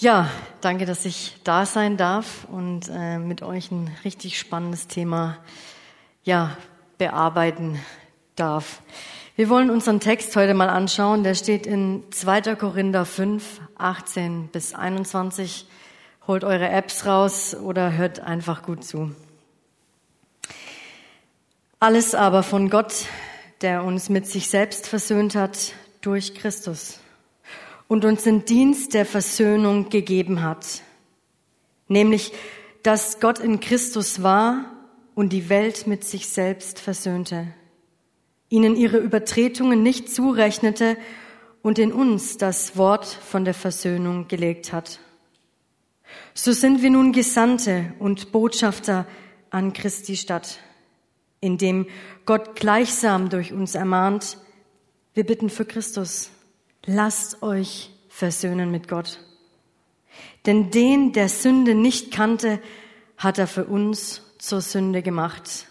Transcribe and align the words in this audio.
Ja, 0.00 0.30
danke, 0.60 0.86
dass 0.86 1.04
ich 1.04 1.34
da 1.42 1.66
sein 1.66 1.96
darf 1.96 2.46
und 2.52 2.88
äh, 2.88 3.18
mit 3.18 3.42
euch 3.42 3.72
ein 3.72 3.90
richtig 4.04 4.38
spannendes 4.38 4.86
Thema 4.86 5.38
ja, 6.22 6.56
bearbeiten 6.98 7.80
darf. 8.36 8.80
Wir 9.34 9.48
wollen 9.48 9.70
unseren 9.70 9.98
Text 9.98 10.36
heute 10.36 10.54
mal 10.54 10.68
anschauen. 10.68 11.24
Der 11.24 11.34
steht 11.34 11.66
in 11.66 12.04
2. 12.12 12.54
Korinther 12.54 13.04
5, 13.04 13.60
18 13.76 14.46
bis 14.52 14.72
21. 14.72 15.66
Holt 16.28 16.44
eure 16.44 16.68
Apps 16.68 17.04
raus 17.04 17.56
oder 17.56 17.94
hört 17.94 18.20
einfach 18.20 18.62
gut 18.62 18.84
zu. 18.84 19.10
Alles 21.80 22.14
aber 22.14 22.44
von 22.44 22.70
Gott, 22.70 23.06
der 23.62 23.82
uns 23.82 24.10
mit 24.10 24.28
sich 24.28 24.48
selbst 24.48 24.86
versöhnt 24.86 25.34
hat 25.34 25.72
durch 26.02 26.36
Christus 26.36 27.00
und 27.88 28.04
uns 28.04 28.22
den 28.22 28.44
Dienst 28.44 28.94
der 28.94 29.06
Versöhnung 29.06 29.88
gegeben 29.88 30.42
hat, 30.42 30.82
nämlich 31.88 32.32
dass 32.82 33.18
Gott 33.18 33.40
in 33.40 33.60
Christus 33.60 34.22
war 34.22 34.72
und 35.14 35.32
die 35.32 35.48
Welt 35.48 35.86
mit 35.86 36.04
sich 36.04 36.28
selbst 36.28 36.78
versöhnte, 36.78 37.48
ihnen 38.50 38.76
ihre 38.76 38.98
Übertretungen 38.98 39.82
nicht 39.82 40.14
zurechnete 40.14 40.96
und 41.62 41.78
in 41.78 41.92
uns 41.92 42.36
das 42.36 42.76
Wort 42.76 43.06
von 43.06 43.44
der 43.44 43.54
Versöhnung 43.54 44.28
gelegt 44.28 44.72
hat. 44.72 45.00
So 46.34 46.52
sind 46.52 46.82
wir 46.82 46.90
nun 46.90 47.12
Gesandte 47.12 47.92
und 47.98 48.32
Botschafter 48.32 49.06
an 49.50 49.72
Christi 49.72 50.16
Stadt, 50.16 50.60
indem 51.40 51.86
Gott 52.26 52.54
gleichsam 52.54 53.28
durch 53.28 53.52
uns 53.52 53.74
ermahnt, 53.74 54.38
wir 55.14 55.24
bitten 55.24 55.50
für 55.50 55.64
Christus, 55.64 56.30
lasst 56.84 57.42
euch 57.42 57.90
versöhnen 58.08 58.70
mit 58.70 58.88
Gott. 58.88 59.20
Denn 60.46 60.70
den, 60.70 61.12
der 61.12 61.28
Sünde 61.28 61.74
nicht 61.74 62.12
kannte, 62.12 62.60
hat 63.16 63.38
er 63.38 63.46
für 63.46 63.64
uns 63.64 64.22
zur 64.38 64.60
Sünde 64.60 65.02
gemacht, 65.02 65.66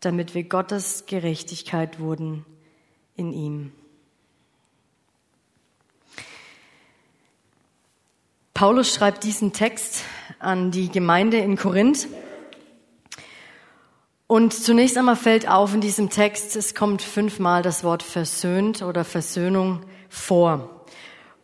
damit 0.00 0.34
wir 0.34 0.44
Gottes 0.44 1.04
Gerechtigkeit 1.06 2.00
wurden 2.00 2.44
in 3.16 3.32
ihm. 3.32 3.72
Paulus 8.54 8.94
schreibt 8.94 9.24
diesen 9.24 9.52
Text 9.52 10.04
an 10.38 10.70
die 10.70 10.88
Gemeinde 10.88 11.38
in 11.38 11.56
Korinth. 11.56 12.06
Und 14.26 14.54
zunächst 14.54 14.96
einmal 14.96 15.16
fällt 15.16 15.48
auf 15.48 15.74
in 15.74 15.80
diesem 15.80 16.10
Text, 16.10 16.54
es 16.56 16.74
kommt 16.74 17.02
fünfmal 17.02 17.62
das 17.62 17.82
Wort 17.82 18.02
versöhnt 18.02 18.82
oder 18.82 19.04
Versöhnung 19.04 19.84
vor. 20.12 20.84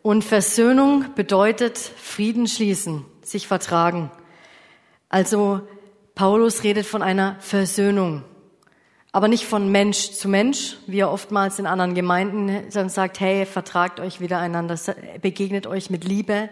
Und 0.02 0.24
Versöhnung 0.24 1.06
bedeutet 1.14 1.78
Frieden 1.78 2.47
schließen, 2.47 3.05
sich 3.22 3.48
vertragen. 3.48 4.10
Also 5.08 5.62
Paulus 6.14 6.62
redet 6.62 6.86
von 6.86 7.02
einer 7.02 7.36
Versöhnung, 7.41 8.25
aber 9.10 9.27
nicht 9.27 9.47
von 9.47 9.72
Mensch 9.72 10.10
zu 10.12 10.28
Mensch, 10.28 10.77
wie 10.86 11.00
er 11.00 11.10
oftmals 11.10 11.58
in 11.58 11.66
anderen 11.66 11.94
Gemeinden 11.94 12.69
dann 12.72 12.91
sagt, 12.91 13.20
hey, 13.20 13.47
vertragt 13.47 14.00
euch 14.00 14.20
wieder 14.20 14.38
einander, 14.38 14.78
begegnet 15.22 15.66
euch 15.66 15.88
mit 15.88 16.05
Liebe. 16.05 16.50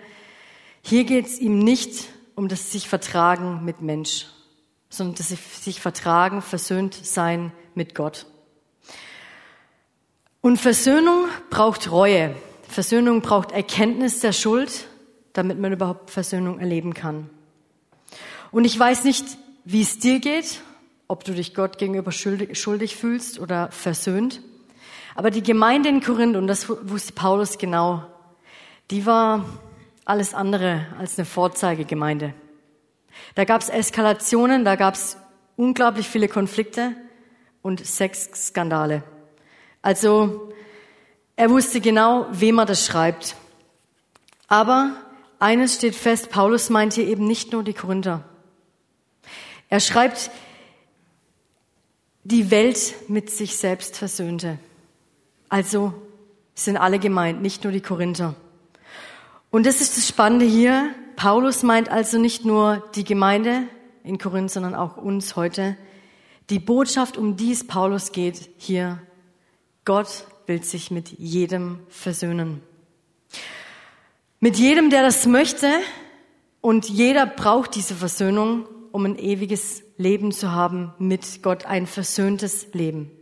Hier 0.82 1.04
geht 1.04 1.26
es 1.26 1.38
ihm 1.38 1.58
nicht 1.58 2.08
um 2.34 2.48
das 2.48 2.72
sich 2.72 2.88
vertragen 2.88 3.64
mit 3.64 3.82
Mensch, 3.82 4.26
sondern 4.88 5.16
das 5.16 5.28
sich 5.28 5.80
vertragen, 5.80 6.40
versöhnt 6.42 6.94
sein 6.94 7.52
mit 7.74 7.94
Gott. 7.94 8.26
Und 10.46 10.58
Versöhnung 10.58 11.24
braucht 11.50 11.90
Reue. 11.90 12.32
Versöhnung 12.68 13.20
braucht 13.20 13.50
Erkenntnis 13.50 14.20
der 14.20 14.30
Schuld, 14.30 14.86
damit 15.32 15.58
man 15.58 15.72
überhaupt 15.72 16.12
Versöhnung 16.12 16.60
erleben 16.60 16.94
kann. 16.94 17.28
Und 18.52 18.64
ich 18.64 18.78
weiß 18.78 19.02
nicht, 19.02 19.24
wie 19.64 19.82
es 19.82 19.98
dir 19.98 20.20
geht, 20.20 20.60
ob 21.08 21.24
du 21.24 21.32
dich 21.32 21.52
Gott 21.52 21.78
gegenüber 21.78 22.12
schuldig, 22.12 22.56
schuldig 22.60 22.94
fühlst 22.94 23.40
oder 23.40 23.72
versöhnt. 23.72 24.40
Aber 25.16 25.32
die 25.32 25.42
Gemeinde 25.42 25.88
in 25.88 26.00
Korinth, 26.00 26.36
und 26.36 26.46
das 26.46 26.68
wusste 26.68 27.12
Paulus 27.12 27.58
genau, 27.58 28.04
die 28.92 29.04
war 29.04 29.44
alles 30.04 30.32
andere 30.32 30.86
als 30.96 31.18
eine 31.18 31.26
Vorzeigegemeinde. 31.26 32.34
Da 33.34 33.44
gab 33.44 33.62
es 33.62 33.68
Eskalationen, 33.68 34.64
da 34.64 34.76
gab 34.76 34.94
es 34.94 35.16
unglaublich 35.56 36.08
viele 36.08 36.28
Konflikte 36.28 36.92
und 37.62 37.84
Sexskandale. 37.84 39.02
Also 39.86 40.52
er 41.36 41.48
wusste 41.48 41.80
genau, 41.80 42.26
wem 42.32 42.58
er 42.58 42.66
das 42.66 42.84
schreibt. 42.84 43.36
Aber 44.48 44.96
eines 45.38 45.76
steht 45.76 45.94
fest, 45.94 46.28
Paulus 46.28 46.70
meint 46.70 46.94
hier 46.94 47.06
eben 47.06 47.24
nicht 47.24 47.52
nur 47.52 47.62
die 47.62 47.72
Korinther. 47.72 48.24
Er 49.68 49.78
schreibt, 49.78 50.32
die 52.24 52.50
Welt 52.50 52.94
mit 53.06 53.30
sich 53.30 53.58
selbst 53.58 53.96
versöhnte. 53.96 54.58
Also 55.48 55.94
sind 56.56 56.78
alle 56.78 56.98
gemeint, 56.98 57.40
nicht 57.40 57.62
nur 57.62 57.72
die 57.72 57.80
Korinther. 57.80 58.34
Und 59.52 59.66
das 59.66 59.80
ist 59.80 59.96
das 59.96 60.08
Spannende 60.08 60.46
hier. 60.46 60.90
Paulus 61.14 61.62
meint 61.62 61.90
also 61.90 62.18
nicht 62.18 62.44
nur 62.44 62.82
die 62.96 63.04
Gemeinde 63.04 63.68
in 64.02 64.18
Korinth, 64.18 64.50
sondern 64.50 64.74
auch 64.74 64.96
uns 64.96 65.36
heute. 65.36 65.76
Die 66.50 66.58
Botschaft, 66.58 67.16
um 67.16 67.36
die 67.36 67.52
es 67.52 67.64
Paulus 67.68 68.10
geht, 68.10 68.50
hier 68.56 69.00
Gott 69.86 70.24
will 70.46 70.64
sich 70.64 70.90
mit 70.90 71.10
jedem 71.10 71.78
versöhnen. 71.88 72.60
Mit 74.40 74.56
jedem, 74.56 74.90
der 74.90 75.02
das 75.02 75.26
möchte. 75.26 75.70
Und 76.60 76.88
jeder 76.88 77.24
braucht 77.24 77.76
diese 77.76 77.94
Versöhnung, 77.94 78.66
um 78.90 79.04
ein 79.04 79.16
ewiges 79.16 79.84
Leben 79.96 80.32
zu 80.32 80.50
haben 80.50 80.92
mit 80.98 81.40
Gott, 81.44 81.66
ein 81.66 81.86
versöhntes 81.86 82.66
Leben. 82.72 83.12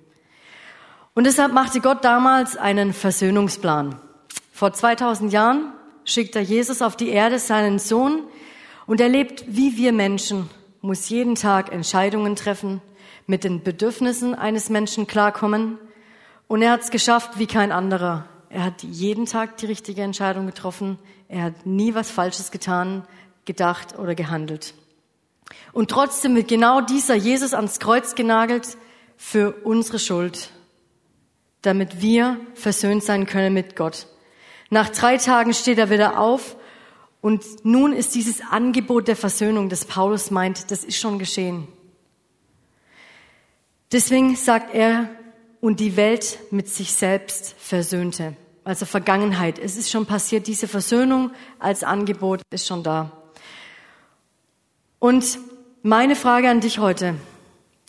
Und 1.15 1.25
deshalb 1.25 1.53
machte 1.53 1.83
Gott 1.83 2.03
damals 2.03 2.57
einen 2.57 2.95
Versöhnungsplan. 2.95 4.01
Vor 4.51 4.73
2000 4.73 5.35
Jahren 5.35 5.75
schickt 6.07 6.35
er 6.35 6.43
Jesus 6.43 6.81
auf 6.81 6.97
die 6.97 7.11
Erde, 7.11 7.39
seinen 7.39 7.79
Sohn, 7.79 8.23
und 8.87 9.03
er 9.03 9.11
lebt 9.11 9.45
wie 9.47 9.77
wir 9.77 9.93
Menschen, 9.93 10.49
muss 10.81 11.11
jeden 11.11 11.35
Tag 11.35 11.73
Entscheidungen 11.73 12.37
treffen, 12.37 12.81
mit 13.27 13.45
den 13.45 13.63
Bedürfnissen 13.63 14.35
eines 14.35 14.71
Menschen 14.71 15.07
klarkommen, 15.07 15.79
und 16.47 16.63
er 16.63 16.73
hat 16.73 16.83
es 16.83 16.91
geschafft 16.91 17.39
wie 17.39 17.47
kein 17.47 17.73
anderer. 17.73 18.27
Er 18.49 18.65
hat 18.65 18.83
jeden 18.83 19.27
Tag 19.27 19.57
die 19.57 19.67
richtige 19.67 20.03
Entscheidung 20.03 20.47
getroffen. 20.47 20.99
Er 21.29 21.45
hat 21.45 21.67
nie 21.67 21.95
was 21.95 22.11
Falsches 22.11 22.51
getan, 22.51 23.07
gedacht 23.45 23.99
oder 23.99 24.15
gehandelt. 24.15 24.75
Und 25.73 25.91
trotzdem 25.91 26.37
wird 26.37 26.49
genau 26.49 26.81
dieser 26.81 27.15
Jesus 27.15 27.55
ans 27.55 27.81
Kreuz 27.81 28.15
genagelt 28.15 28.77
für 29.17 29.53
unsere 29.65 29.99
Schuld, 29.99 30.51
damit 31.63 32.01
wir 32.01 32.39
versöhnt 32.55 33.03
sein 33.03 33.27
können 33.27 33.55
mit 33.55 33.77
Gott. 33.77 34.07
Nach 34.71 34.89
drei 34.89 35.17
Tagen 35.17 35.53
steht 35.53 35.79
er 35.79 35.91
wieder 35.91 36.19
auf 36.19 36.57
und 37.21 37.43
nun 37.65 37.93
ist 37.93 38.15
dieses 38.15 38.41
Angebot 38.41 39.09
der 39.09 39.17
Versöhnung, 39.17 39.69
das 39.69 39.85
Paulus 39.85 40.31
meint, 40.31 40.71
das 40.71 40.85
ist 40.85 40.99
schon 40.99 41.19
geschehen. 41.19 41.69
Deswegen 43.93 44.37
sagt 44.37 44.75
er, 44.75 45.09
und 45.65 45.81
die 45.81 45.97
Welt 45.97 46.41
mit 46.51 46.69
sich 46.69 46.93
selbst 46.93 47.55
versöhnte. 47.57 48.37
Also 48.65 48.85
Vergangenheit. 48.85 49.59
Es 49.59 49.79
ist 49.79 49.91
schon 49.91 50.05
passiert. 50.05 50.47
Diese 50.47 50.69
Versöhnung 50.69 51.31
als 51.59 51.83
Angebot 51.83 52.43
ist 52.51 52.67
schon 52.67 52.83
da. 52.83 53.13
Und 54.99 55.39
meine 55.83 56.17
Frage 56.17 56.51
an 56.51 56.61
dich 56.61 56.81
heute. 56.81 57.15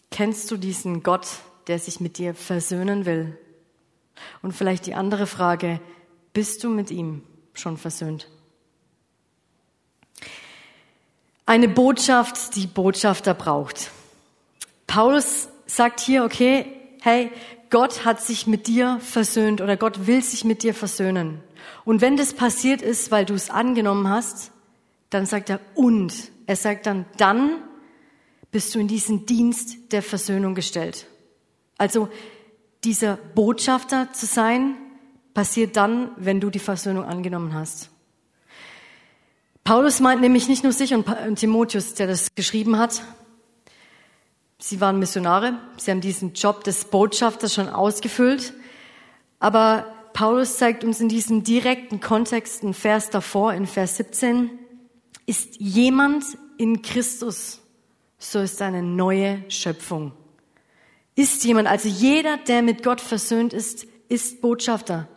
Kennst 0.09 0.49
du 0.51 0.55
diesen 0.55 1.03
Gott, 1.03 1.27
der 1.67 1.77
sich 1.77 1.99
mit 1.99 2.17
dir 2.17 2.33
versöhnen 2.33 3.05
will? 3.05 3.37
Und 4.41 4.53
vielleicht 4.53 4.85
die 4.85 4.93
andere 4.93 5.27
Frage. 5.27 5.81
Bist 6.31 6.63
du 6.63 6.69
mit 6.69 6.91
ihm 6.91 7.23
schon 7.55 7.75
versöhnt? 7.75 8.29
Eine 11.45 11.67
Botschaft, 11.67 12.55
die 12.55 12.67
Botschafter 12.67 13.33
braucht. 13.33 13.91
Paulus 14.87 15.49
sagt 15.65 15.99
hier, 15.99 16.23
okay, 16.23 16.71
hey, 17.01 17.31
Gott 17.69 18.05
hat 18.05 18.21
sich 18.21 18.47
mit 18.47 18.67
dir 18.67 18.99
versöhnt 19.01 19.61
oder 19.61 19.77
Gott 19.77 20.07
will 20.07 20.21
sich 20.21 20.43
mit 20.43 20.63
dir 20.63 20.73
versöhnen. 20.73 21.39
Und 21.83 22.01
wenn 22.01 22.17
das 22.17 22.33
passiert 22.33 22.81
ist, 22.81 23.11
weil 23.11 23.25
du 23.25 23.33
es 23.33 23.49
angenommen 23.49 24.09
hast, 24.09 24.51
dann 25.09 25.25
sagt 25.25 25.49
er 25.49 25.59
und. 25.75 26.13
Er 26.45 26.55
sagt 26.55 26.85
dann, 26.85 27.05
dann 27.17 27.61
bist 28.51 28.73
du 28.75 28.79
in 28.79 28.87
diesen 28.87 29.25
Dienst 29.25 29.91
der 29.91 30.03
Versöhnung 30.03 30.55
gestellt. 30.55 31.07
Also 31.77 32.09
dieser 32.83 33.17
Botschafter 33.17 34.13
zu 34.13 34.25
sein, 34.25 34.75
passiert 35.33 35.75
dann, 35.75 36.11
wenn 36.17 36.39
du 36.39 36.49
die 36.49 36.59
Versöhnung 36.59 37.03
angenommen 37.03 37.53
hast. 37.53 37.89
Paulus 39.63 39.99
meint 39.99 40.21
nämlich 40.21 40.47
nicht 40.47 40.63
nur 40.63 40.71
sich 40.71 40.93
und 40.93 41.05
Timotheus, 41.35 41.95
der 41.95 42.07
das 42.07 42.33
geschrieben 42.35 42.77
hat, 42.77 43.01
Sie 44.67 44.81
waren 44.81 44.97
Missionare, 44.97 45.59
sie 45.77 45.91
haben 45.91 46.01
diesen 46.01 46.33
Job 46.33 46.63
des 46.63 46.85
Botschafters 46.85 47.53
schon 47.53 47.69
ausgefüllt, 47.69 48.51
aber 49.37 49.85
Paulus 50.13 50.57
zeigt 50.57 50.83
uns 50.83 50.99
in 50.99 51.07
diesem 51.07 51.43
direkten 51.43 51.99
Kontext, 51.99 52.63
ein 52.63 52.73
Vers 52.73 53.11
davor, 53.11 53.53
in 53.53 53.67
Vers 53.67 53.97
17, 53.97 54.49
ist 55.27 55.57
jemand 55.59 56.25
in 56.57 56.81
Christus, 56.81 57.61
so 58.17 58.39
ist 58.39 58.59
eine 58.59 58.81
neue 58.81 59.43
Schöpfung. 59.49 60.13
Ist 61.13 61.43
jemand, 61.43 61.67
also 61.67 61.87
jeder, 61.87 62.37
der 62.37 62.63
mit 62.63 62.81
Gott 62.81 63.01
versöhnt 63.01 63.53
ist, 63.53 63.85
ist 64.09 64.41
Botschafter. 64.41 65.07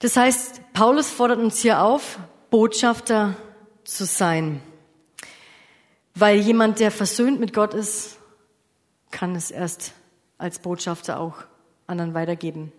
Das 0.00 0.16
heißt, 0.16 0.72
Paulus 0.72 1.08
fordert 1.08 1.38
uns 1.38 1.60
hier 1.60 1.82
auf, 1.82 2.18
Botschafter 2.50 3.36
zu 3.84 4.04
sein. 4.06 4.60
Weil 6.16 6.40
jemand, 6.40 6.80
der 6.80 6.90
versöhnt 6.90 7.38
mit 7.38 7.52
Gott 7.52 7.74
ist, 7.74 8.16
kann 9.10 9.34
es 9.34 9.50
erst 9.50 9.92
als 10.38 10.58
Botschafter 10.58 11.20
auch 11.20 11.34
anderen 11.86 12.14
weitergeben. 12.14 12.72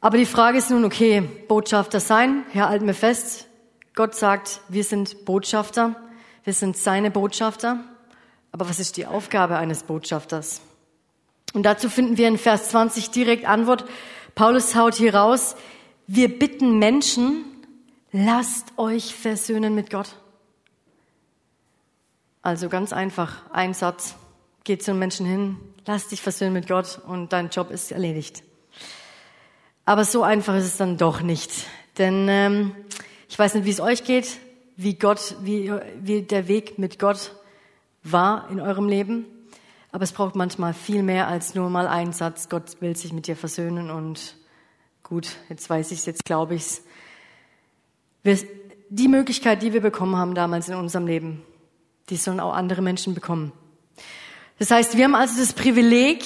Aber 0.00 0.16
die 0.16 0.26
Frage 0.26 0.58
ist 0.58 0.70
nun, 0.70 0.84
okay, 0.84 1.20
Botschafter 1.48 2.00
sein, 2.00 2.44
Herr, 2.50 2.68
halten 2.68 2.86
wir 2.86 2.94
fest, 2.94 3.46
Gott 3.94 4.14
sagt, 4.14 4.60
wir 4.68 4.84
sind 4.84 5.24
Botschafter, 5.24 5.96
wir 6.44 6.52
sind 6.52 6.76
seine 6.76 7.10
Botschafter. 7.10 7.84
Aber 8.50 8.68
was 8.68 8.80
ist 8.80 8.96
die 8.96 9.06
Aufgabe 9.06 9.56
eines 9.56 9.82
Botschafters? 9.82 10.60
Und 11.52 11.64
dazu 11.64 11.88
finden 11.88 12.16
wir 12.16 12.28
in 12.28 12.38
Vers 12.38 12.70
20 12.70 13.10
direkt 13.10 13.46
Antwort. 13.46 13.84
Paulus 14.34 14.74
haut 14.74 14.94
hier 14.94 15.14
raus, 15.14 15.56
wir 16.06 16.38
bitten 16.38 16.78
Menschen, 16.78 17.44
lasst 18.12 18.78
euch 18.78 19.14
versöhnen 19.14 19.74
mit 19.74 19.90
Gott. 19.90 20.16
Also 22.42 22.68
ganz 22.68 22.92
einfach, 22.92 23.50
ein 23.52 23.72
Satz, 23.72 24.16
geht 24.64 24.82
zu 24.82 24.90
einem 24.90 25.00
Menschen 25.00 25.26
hin, 25.26 25.56
lass 25.86 26.08
dich 26.08 26.20
versöhnen 26.20 26.52
mit 26.52 26.68
Gott 26.68 27.00
und 27.06 27.32
dein 27.32 27.48
Job 27.50 27.70
ist 27.70 27.92
erledigt. 27.92 28.42
Aber 29.84 30.04
so 30.04 30.22
einfach 30.22 30.54
ist 30.56 30.64
es 30.64 30.76
dann 30.76 30.96
doch 30.96 31.22
nicht. 31.22 31.50
Denn 31.98 32.28
ähm, 32.28 32.74
ich 33.28 33.38
weiß 33.38 33.54
nicht, 33.54 33.64
wie 33.64 33.70
es 33.70 33.80
euch 33.80 34.04
geht, 34.04 34.38
wie 34.76 34.94
Gott, 34.94 35.36
wie, 35.42 35.72
wie 36.00 36.22
der 36.22 36.48
Weg 36.48 36.78
mit 36.78 36.98
Gott 36.98 37.32
war 38.02 38.48
in 38.50 38.60
eurem 38.60 38.88
Leben. 38.88 39.26
Aber 39.90 40.04
es 40.04 40.12
braucht 40.12 40.36
manchmal 40.36 40.72
viel 40.72 41.02
mehr 41.02 41.28
als 41.28 41.54
nur 41.54 41.68
mal 41.68 41.86
einen 41.86 42.12
Satz, 42.12 42.48
Gott 42.48 42.80
will 42.80 42.96
sich 42.96 43.12
mit 43.12 43.26
dir 43.26 43.36
versöhnen 43.36 43.90
und 43.90 44.36
gut, 45.02 45.36
jetzt 45.50 45.68
weiß 45.68 45.90
ich 45.90 45.98
es, 45.98 46.06
jetzt 46.06 46.24
glaube 46.24 46.54
ich 46.54 46.80
es. 48.24 48.46
Die 48.88 49.08
Möglichkeit, 49.08 49.62
die 49.62 49.72
wir 49.72 49.82
bekommen 49.82 50.16
haben 50.16 50.34
damals 50.34 50.68
in 50.68 50.76
unserem 50.76 51.06
Leben, 51.06 51.42
die 52.08 52.16
sollen 52.16 52.40
auch 52.40 52.54
andere 52.54 52.80
Menschen 52.80 53.14
bekommen. 53.14 53.52
Das 54.62 54.70
heißt, 54.70 54.96
wir 54.96 55.02
haben 55.02 55.16
also 55.16 55.40
das 55.40 55.54
Privileg, 55.54 56.22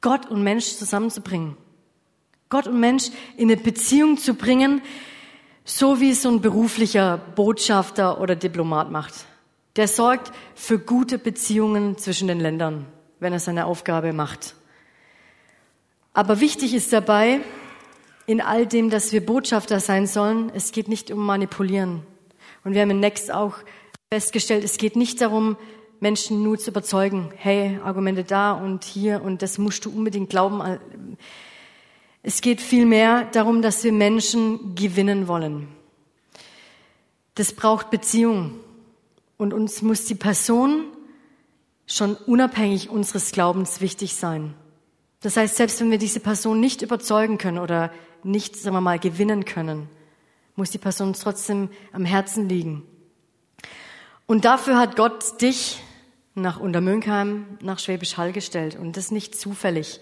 Gott 0.00 0.26
und 0.28 0.42
Mensch 0.42 0.64
zusammenzubringen. 0.74 1.56
Gott 2.48 2.66
und 2.66 2.80
Mensch 2.80 3.10
in 3.36 3.48
eine 3.48 3.60
Beziehung 3.60 4.18
zu 4.18 4.34
bringen, 4.34 4.82
so 5.64 6.00
wie 6.00 6.10
es 6.10 6.22
so 6.22 6.30
ein 6.30 6.40
beruflicher 6.40 7.16
Botschafter 7.16 8.20
oder 8.20 8.34
Diplomat 8.34 8.90
macht. 8.90 9.14
Der 9.76 9.86
sorgt 9.86 10.32
für 10.56 10.80
gute 10.80 11.16
Beziehungen 11.16 11.96
zwischen 11.96 12.26
den 12.26 12.40
Ländern, 12.40 12.86
wenn 13.20 13.32
er 13.32 13.38
seine 13.38 13.66
Aufgabe 13.66 14.12
macht. 14.12 14.56
Aber 16.12 16.40
wichtig 16.40 16.74
ist 16.74 16.92
dabei, 16.92 17.38
in 18.26 18.40
all 18.40 18.66
dem, 18.66 18.90
dass 18.90 19.12
wir 19.12 19.24
Botschafter 19.24 19.78
sein 19.78 20.08
sollen, 20.08 20.50
es 20.56 20.72
geht 20.72 20.88
nicht 20.88 21.12
um 21.12 21.24
Manipulieren. 21.24 22.02
Und 22.64 22.74
wir 22.74 22.82
haben 22.82 22.90
in 22.90 22.98
Next 22.98 23.32
auch 23.32 23.58
festgestellt, 24.12 24.64
es 24.64 24.76
geht 24.76 24.96
nicht 24.96 25.20
darum, 25.20 25.56
Menschen 26.06 26.44
nur 26.44 26.56
zu 26.56 26.70
überzeugen, 26.70 27.32
hey, 27.34 27.80
Argumente 27.82 28.22
da 28.22 28.52
und 28.52 28.84
hier 28.84 29.22
und 29.24 29.42
das 29.42 29.58
musst 29.58 29.84
du 29.84 29.90
unbedingt 29.90 30.30
glauben. 30.30 30.78
Es 32.22 32.40
geht 32.40 32.60
vielmehr 32.60 33.24
darum, 33.32 33.60
dass 33.60 33.82
wir 33.82 33.92
Menschen 33.92 34.76
gewinnen 34.76 35.26
wollen. 35.26 35.66
Das 37.34 37.52
braucht 37.52 37.90
Beziehung. 37.90 38.52
Und 39.36 39.52
uns 39.52 39.82
muss 39.82 40.04
die 40.04 40.14
Person 40.14 40.84
schon 41.88 42.14
unabhängig 42.14 42.88
unseres 42.88 43.32
Glaubens 43.32 43.80
wichtig 43.80 44.14
sein. 44.14 44.54
Das 45.22 45.36
heißt, 45.36 45.56
selbst 45.56 45.80
wenn 45.80 45.90
wir 45.90 45.98
diese 45.98 46.20
Person 46.20 46.60
nicht 46.60 46.82
überzeugen 46.82 47.36
können 47.36 47.58
oder 47.58 47.90
nicht, 48.22 48.54
sagen 48.54 48.76
wir 48.76 48.80
mal, 48.80 49.00
gewinnen 49.00 49.44
können, 49.44 49.88
muss 50.54 50.70
die 50.70 50.78
Person 50.78 51.14
trotzdem 51.14 51.68
am 51.92 52.04
Herzen 52.04 52.48
liegen. 52.48 52.84
Und 54.26 54.44
dafür 54.44 54.78
hat 54.78 54.94
Gott 54.94 55.42
dich 55.42 55.82
nach 56.36 56.60
Untermünkheim, 56.60 57.46
nach 57.60 57.78
Schwäbisch 57.78 58.16
Hall 58.16 58.32
gestellt. 58.32 58.76
Und 58.76 58.96
das 58.96 59.10
nicht 59.10 59.34
zufällig. 59.34 60.00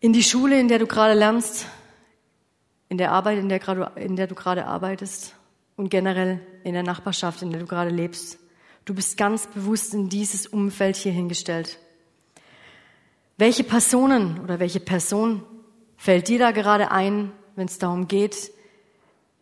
In 0.00 0.12
die 0.12 0.22
Schule, 0.24 0.58
in 0.58 0.66
der 0.66 0.78
du 0.78 0.86
gerade 0.86 1.14
lernst, 1.14 1.66
in 2.88 2.98
der 2.98 3.12
Arbeit, 3.12 3.38
in 3.38 3.48
der, 3.48 3.96
in 3.96 4.16
der 4.16 4.26
du 4.26 4.34
gerade 4.34 4.66
arbeitest 4.66 5.36
und 5.76 5.90
generell 5.90 6.40
in 6.64 6.72
der 6.72 6.82
Nachbarschaft, 6.82 7.42
in 7.42 7.50
der 7.50 7.60
du 7.60 7.66
gerade 7.66 7.90
lebst. 7.90 8.38
Du 8.84 8.94
bist 8.94 9.16
ganz 9.16 9.46
bewusst 9.46 9.94
in 9.94 10.08
dieses 10.08 10.46
Umfeld 10.46 10.96
hier 10.96 11.12
hingestellt. 11.12 11.78
Welche 13.38 13.64
Personen 13.64 14.40
oder 14.40 14.58
welche 14.58 14.80
Person 14.80 15.42
fällt 15.96 16.28
dir 16.28 16.38
da 16.38 16.50
gerade 16.50 16.90
ein, 16.90 17.32
wenn 17.56 17.66
es 17.66 17.78
darum 17.78 18.08
geht, 18.08 18.50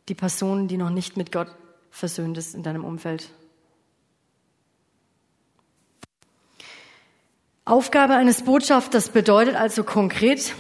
die 0.09 0.15
Person, 0.15 0.69
die 0.69 0.77
noch 0.77 0.91
nicht 0.91 1.17
mit 1.17 1.33
Gott 1.33 1.49
versöhnt 1.91 2.37
ist 2.37 2.55
in 2.55 2.63
deinem 2.63 2.85
Umfeld? 2.85 3.31
Aufgabe 7.71 8.15
eines 8.15 8.43
Botschafters 8.43 9.11
bedeutet 9.11 9.55
also 9.55 9.85
konkret, 9.85 10.57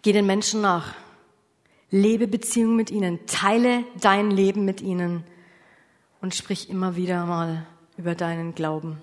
geh 0.00 0.12
den 0.12 0.24
Menschen 0.24 0.62
nach, 0.62 0.94
lebe 1.90 2.26
Beziehungen 2.26 2.74
mit 2.74 2.90
ihnen, 2.90 3.26
teile 3.26 3.84
dein 4.00 4.30
Leben 4.30 4.64
mit 4.64 4.80
ihnen 4.80 5.24
und 6.22 6.34
sprich 6.34 6.70
immer 6.70 6.96
wieder 6.96 7.26
mal 7.26 7.66
über 7.98 8.14
deinen 8.14 8.54
Glauben. 8.54 9.02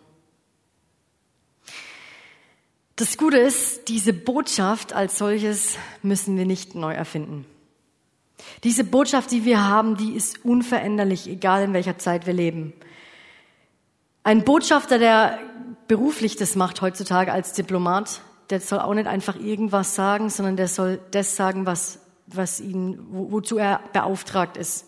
Das 2.95 3.19
Gute 3.19 3.37
ist, 3.37 3.89
diese 3.89 4.11
Botschaft 4.11 4.93
als 4.93 5.19
solches 5.19 5.77
müssen 6.01 6.35
wir 6.35 6.47
nicht 6.47 6.73
neu 6.73 6.95
erfinden. 6.95 7.45
Diese 8.63 8.83
Botschaft, 8.83 9.29
die 9.29 9.45
wir 9.45 9.63
haben, 9.63 9.97
die 9.97 10.13
ist 10.13 10.43
unveränderlich, 10.43 11.29
egal 11.29 11.65
in 11.65 11.73
welcher 11.73 11.99
Zeit 11.99 12.25
wir 12.25 12.33
leben. 12.33 12.73
Ein 14.23 14.43
Botschafter, 14.43 14.97
der 14.97 15.39
beruflich 15.87 16.35
das 16.35 16.55
macht 16.55 16.81
heutzutage 16.81 17.31
als 17.31 17.53
Diplomat, 17.53 18.21
der 18.49 18.59
soll 18.59 18.79
auch 18.79 18.93
nicht 18.93 19.07
einfach 19.07 19.35
irgendwas 19.35 19.95
sagen, 19.95 20.29
sondern 20.29 20.55
der 20.55 20.67
soll 20.67 20.99
das 21.11 21.35
sagen, 21.35 21.65
was, 21.65 21.99
was 22.27 22.59
ihn, 22.59 22.99
wo, 23.09 23.31
wozu 23.31 23.57
er 23.57 23.81
beauftragt 23.93 24.57
ist. 24.57 24.85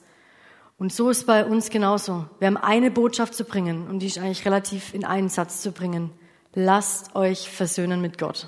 Und 0.77 0.93
so 0.93 1.09
ist 1.09 1.27
bei 1.27 1.45
uns 1.45 1.69
genauso. 1.69 2.25
Wir 2.39 2.47
haben 2.47 2.57
eine 2.57 2.89
Botschaft 2.89 3.33
zu 3.33 3.43
bringen 3.43 3.87
und 3.87 3.99
die 3.99 4.07
ist 4.07 4.17
eigentlich 4.17 4.45
relativ 4.45 4.93
in 4.93 5.03
einen 5.03 5.27
Satz 5.27 5.61
zu 5.61 5.73
bringen. 5.73 6.11
Lasst 6.53 7.15
euch 7.15 7.49
versöhnen 7.49 8.01
mit 8.01 8.17
Gott. 8.17 8.47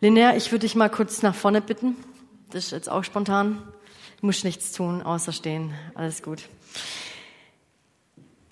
Linnea, 0.00 0.36
ich 0.36 0.52
würde 0.52 0.66
dich 0.66 0.76
mal 0.76 0.88
kurz 0.88 1.22
nach 1.22 1.34
vorne 1.34 1.60
bitten. 1.60 1.96
Das 2.50 2.66
ist 2.66 2.70
jetzt 2.70 2.88
auch 2.88 3.02
spontan. 3.02 3.62
Du 4.20 4.26
musst 4.26 4.44
nichts 4.44 4.72
tun, 4.72 5.02
außer 5.02 5.32
stehen. 5.32 5.74
Alles 5.94 6.22
gut. 6.22 6.48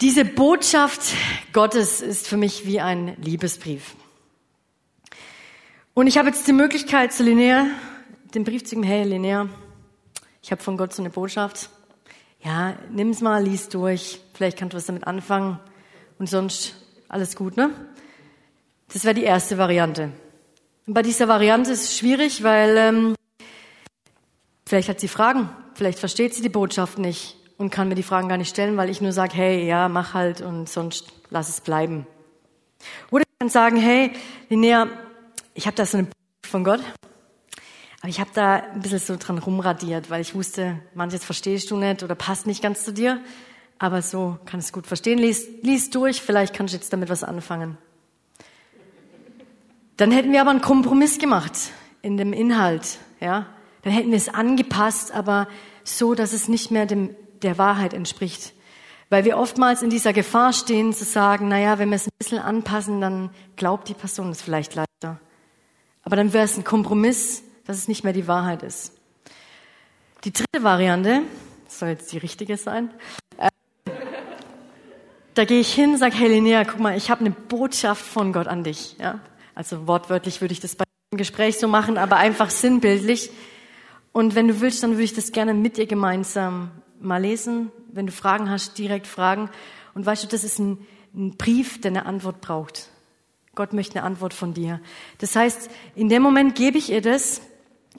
Diese 0.00 0.24
Botschaft 0.24 1.14
Gottes 1.52 2.00
ist 2.00 2.26
für 2.26 2.36
mich 2.36 2.66
wie 2.66 2.80
ein 2.80 3.16
Liebesbrief. 3.22 3.94
Und 5.94 6.08
ich 6.08 6.18
habe 6.18 6.28
jetzt 6.28 6.48
die 6.48 6.52
Möglichkeit 6.52 7.12
zu 7.12 7.22
Linnea, 7.22 7.68
den 8.34 8.42
Brief 8.42 8.64
zu 8.64 8.74
geben, 8.74 8.82
hey 8.82 9.04
Linnea, 9.04 9.48
ich 10.42 10.50
habe 10.50 10.60
von 10.60 10.76
Gott 10.76 10.92
so 10.92 11.00
eine 11.00 11.10
Botschaft. 11.10 11.70
Ja, 12.42 12.76
nimm's 12.90 13.20
mal, 13.20 13.44
lies 13.44 13.68
durch. 13.68 14.20
Vielleicht 14.34 14.58
kannst 14.58 14.74
du 14.74 14.78
was 14.78 14.86
damit 14.86 15.06
anfangen. 15.06 15.60
Und 16.18 16.28
sonst 16.28 16.74
alles 17.08 17.36
gut, 17.36 17.56
ne? 17.56 17.70
Das 18.92 19.04
wäre 19.04 19.14
die 19.14 19.22
erste 19.22 19.58
Variante. 19.58 20.10
Und 20.86 20.94
bei 20.94 21.02
dieser 21.02 21.28
Variante 21.28 21.70
ist 21.70 21.84
es 21.84 21.96
schwierig, 21.96 22.42
weil 22.42 22.76
ähm, 22.76 23.14
vielleicht 24.66 24.88
hat 24.88 24.98
sie 24.98 25.08
Fragen, 25.08 25.48
vielleicht 25.74 26.00
versteht 26.00 26.34
sie 26.34 26.42
die 26.42 26.48
Botschaft 26.48 26.98
nicht 26.98 27.36
und 27.56 27.70
kann 27.70 27.88
mir 27.88 27.94
die 27.94 28.02
Fragen 28.02 28.28
gar 28.28 28.38
nicht 28.38 28.50
stellen, 28.50 28.76
weil 28.76 28.90
ich 28.90 29.00
nur 29.00 29.12
sage, 29.12 29.34
hey, 29.34 29.66
ja, 29.66 29.88
mach 29.88 30.14
halt 30.14 30.40
und 30.40 30.68
sonst 30.68 31.12
lass 31.30 31.48
es 31.48 31.60
bleiben. 31.60 32.06
Oder 33.10 33.22
ich 33.22 33.38
kann 33.38 33.48
sagen, 33.48 33.76
hey, 33.76 34.12
Linnea, 34.48 34.88
ich 35.54 35.66
habe 35.66 35.76
da 35.76 35.86
so 35.86 35.98
eine 35.98 36.08
von 36.46 36.64
Gott, 36.64 36.80
aber 38.00 38.08
ich 38.08 38.20
habe 38.20 38.30
da 38.34 38.56
ein 38.56 38.80
bisschen 38.80 38.98
so 38.98 39.16
dran 39.16 39.38
rumradiert, 39.38 40.10
weil 40.10 40.20
ich 40.20 40.34
wusste, 40.34 40.80
manches 40.94 41.24
verstehst 41.24 41.70
du 41.70 41.76
nicht 41.76 42.02
oder 42.02 42.14
passt 42.14 42.46
nicht 42.46 42.62
ganz 42.62 42.84
zu 42.84 42.92
dir, 42.92 43.20
aber 43.78 44.02
so 44.02 44.38
kann 44.44 44.60
es 44.60 44.72
gut 44.72 44.86
verstehen. 44.86 45.18
Lies, 45.18 45.46
lies 45.62 45.90
durch, 45.90 46.20
vielleicht 46.20 46.54
kannst 46.54 46.74
du 46.74 46.76
jetzt 46.76 46.92
damit 46.92 47.08
was 47.08 47.24
anfangen. 47.24 47.78
Dann 49.96 50.10
hätten 50.10 50.32
wir 50.32 50.40
aber 50.40 50.50
einen 50.50 50.60
Kompromiss 50.60 51.18
gemacht 51.18 51.52
in 52.02 52.16
dem 52.16 52.32
Inhalt, 52.32 52.98
ja. 53.20 53.46
Dann 53.82 53.92
hätten 53.92 54.10
wir 54.10 54.16
es 54.16 54.28
angepasst, 54.28 55.12
aber 55.12 55.46
so, 55.84 56.14
dass 56.14 56.32
es 56.32 56.48
nicht 56.48 56.70
mehr 56.70 56.86
dem 56.86 57.14
der 57.42 57.58
Wahrheit 57.58 57.94
entspricht. 57.94 58.52
Weil 59.10 59.24
wir 59.24 59.38
oftmals 59.38 59.82
in 59.82 59.90
dieser 59.90 60.12
Gefahr 60.12 60.52
stehen 60.52 60.92
zu 60.92 61.04
sagen, 61.04 61.48
naja, 61.48 61.78
wenn 61.78 61.90
wir 61.90 61.96
es 61.96 62.06
ein 62.06 62.18
bisschen 62.18 62.38
anpassen, 62.38 63.00
dann 63.00 63.30
glaubt 63.56 63.88
die 63.88 63.94
Person 63.94 64.30
es 64.30 64.42
vielleicht 64.42 64.74
leichter. 64.74 65.20
Aber 66.02 66.16
dann 66.16 66.32
wäre 66.32 66.44
es 66.44 66.56
ein 66.56 66.64
Kompromiss, 66.64 67.42
dass 67.66 67.76
es 67.76 67.88
nicht 67.88 68.04
mehr 68.04 68.12
die 68.12 68.26
Wahrheit 68.26 68.62
ist. 68.62 68.92
Die 70.24 70.32
dritte 70.32 70.62
Variante, 70.62 71.22
soll 71.68 71.90
jetzt 71.90 72.12
die 72.12 72.18
richtige 72.18 72.56
sein, 72.56 72.90
äh, 73.38 73.50
da 75.34 75.44
gehe 75.44 75.60
ich 75.60 75.74
hin, 75.74 75.98
sage, 75.98 76.14
hey 76.16 76.28
Linnea, 76.28 76.64
guck 76.64 76.80
mal, 76.80 76.96
ich 76.96 77.10
habe 77.10 77.20
eine 77.20 77.30
Botschaft 77.30 78.04
von 78.04 78.32
Gott 78.32 78.46
an 78.46 78.64
dich. 78.64 78.96
Ja? 78.98 79.20
Also 79.54 79.86
wortwörtlich 79.86 80.40
würde 80.40 80.52
ich 80.52 80.60
das 80.60 80.76
bei 80.76 80.84
einem 81.10 81.18
Gespräch 81.18 81.58
so 81.58 81.68
machen, 81.68 81.98
aber 81.98 82.16
einfach 82.16 82.50
sinnbildlich. 82.50 83.30
Und 84.12 84.34
wenn 84.34 84.48
du 84.48 84.60
willst, 84.60 84.82
dann 84.82 84.92
würde 84.92 85.02
ich 85.02 85.14
das 85.14 85.32
gerne 85.32 85.54
mit 85.54 85.76
dir 85.76 85.86
gemeinsam 85.86 86.70
mal 87.04 87.20
lesen. 87.20 87.70
Wenn 87.92 88.06
du 88.06 88.12
Fragen 88.12 88.50
hast, 88.50 88.78
direkt 88.78 89.06
fragen. 89.06 89.50
Und 89.94 90.06
weißt 90.06 90.24
du, 90.24 90.28
das 90.28 90.44
ist 90.44 90.58
ein, 90.58 90.78
ein 91.14 91.36
Brief, 91.36 91.80
der 91.80 91.90
eine 91.90 92.06
Antwort 92.06 92.40
braucht. 92.40 92.88
Gott 93.54 93.72
möchte 93.72 93.98
eine 93.98 94.06
Antwort 94.06 94.34
von 94.34 94.54
dir. 94.54 94.80
Das 95.18 95.36
heißt, 95.36 95.70
in 95.94 96.08
dem 96.08 96.22
Moment 96.22 96.54
gebe 96.56 96.78
ich 96.78 96.90
ihr 96.90 97.00
das, 97.00 97.40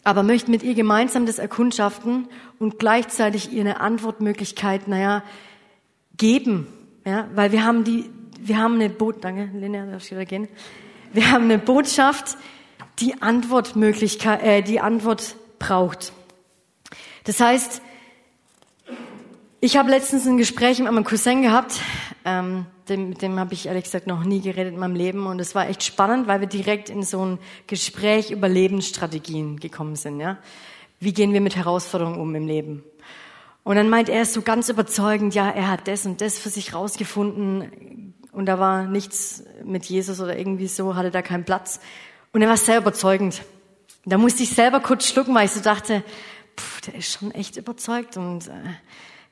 aber 0.03 0.23
möchte 0.23 0.51
mit 0.51 0.63
ihr 0.63 0.75
gemeinsam 0.75 1.25
das 1.25 1.39
erkundschaften 1.39 2.27
und 2.59 2.79
gleichzeitig 2.79 3.51
ihr 3.51 3.61
eine 3.61 3.79
Antwortmöglichkeit, 3.79 4.87
naja, 4.87 5.23
geben. 6.17 6.67
Ja, 7.05 7.29
weil 7.33 7.51
wir 7.51 7.63
haben 7.63 7.83
die, 7.83 8.09
wir 8.39 8.57
haben 8.57 8.75
eine 8.75 8.89
Boot, 8.89 9.23
danke, 9.23 9.49
Linnea, 9.57 9.85
darf 9.85 10.03
ich 10.03 10.11
wieder 10.11 10.25
gehen? 10.25 10.47
Wir 11.13 11.31
haben 11.31 11.45
eine 11.45 11.57
Botschaft, 11.57 12.37
die 12.99 13.21
Antwortmöglichkeit, 13.21 14.43
äh, 14.43 14.61
die 14.61 14.79
Antwort 14.79 15.35
braucht. 15.59 16.13
Das 17.23 17.39
heißt, 17.39 17.81
ich 19.65 19.77
habe 19.77 19.89
letztens 19.89 20.27
ein 20.27 20.37
Gespräch 20.37 20.77
mit 20.77 20.91
meinem 20.91 21.03
Cousin 21.03 21.41
gehabt, 21.41 21.81
ähm, 22.23 22.67
dem, 22.87 23.09
mit 23.09 23.23
dem 23.23 23.39
habe 23.39 23.55
ich 23.55 23.65
ehrlich 23.65 23.85
gesagt 23.85 24.05
noch 24.05 24.23
nie 24.23 24.39
geredet 24.39 24.73
in 24.75 24.79
meinem 24.79 24.95
Leben 24.95 25.25
und 25.25 25.41
es 25.41 25.55
war 25.55 25.67
echt 25.67 25.81
spannend, 25.81 26.27
weil 26.27 26.39
wir 26.39 26.47
direkt 26.47 26.91
in 26.91 27.01
so 27.01 27.25
ein 27.25 27.39
Gespräch 27.65 28.29
über 28.29 28.47
Lebensstrategien 28.47 29.59
gekommen 29.59 29.95
sind. 29.95 30.19
Ja, 30.19 30.37
wie 30.99 31.13
gehen 31.13 31.33
wir 31.33 31.41
mit 31.41 31.55
Herausforderungen 31.55 32.19
um 32.19 32.35
im 32.35 32.45
Leben? 32.45 32.83
Und 33.63 33.77
dann 33.77 33.89
meint 33.89 34.07
er 34.07 34.25
so 34.25 34.43
ganz 34.43 34.69
überzeugend, 34.69 35.33
ja, 35.33 35.49
er 35.49 35.71
hat 35.71 35.87
das 35.87 36.05
und 36.05 36.21
das 36.21 36.37
für 36.37 36.49
sich 36.49 36.75
rausgefunden 36.75 38.13
und 38.33 38.45
da 38.45 38.59
war 38.59 38.83
nichts 38.83 39.43
mit 39.63 39.85
Jesus 39.85 40.21
oder 40.21 40.37
irgendwie 40.37 40.67
so, 40.67 40.95
hatte 40.95 41.09
da 41.09 41.23
keinen 41.23 41.43
Platz. 41.43 41.79
Und 42.33 42.43
er 42.43 42.49
war 42.49 42.57
sehr 42.57 42.77
überzeugend. 42.77 43.41
Da 44.05 44.19
musste 44.19 44.43
ich 44.43 44.49
selber 44.49 44.79
kurz 44.79 45.07
schlucken, 45.07 45.33
weil 45.33 45.45
ich 45.45 45.53
so 45.53 45.61
dachte, 45.61 46.03
pff, 46.55 46.81
der 46.81 46.93
ist 46.93 47.13
schon 47.13 47.31
echt 47.31 47.57
überzeugt 47.57 48.15
und 48.17 48.47
äh, 48.47 48.51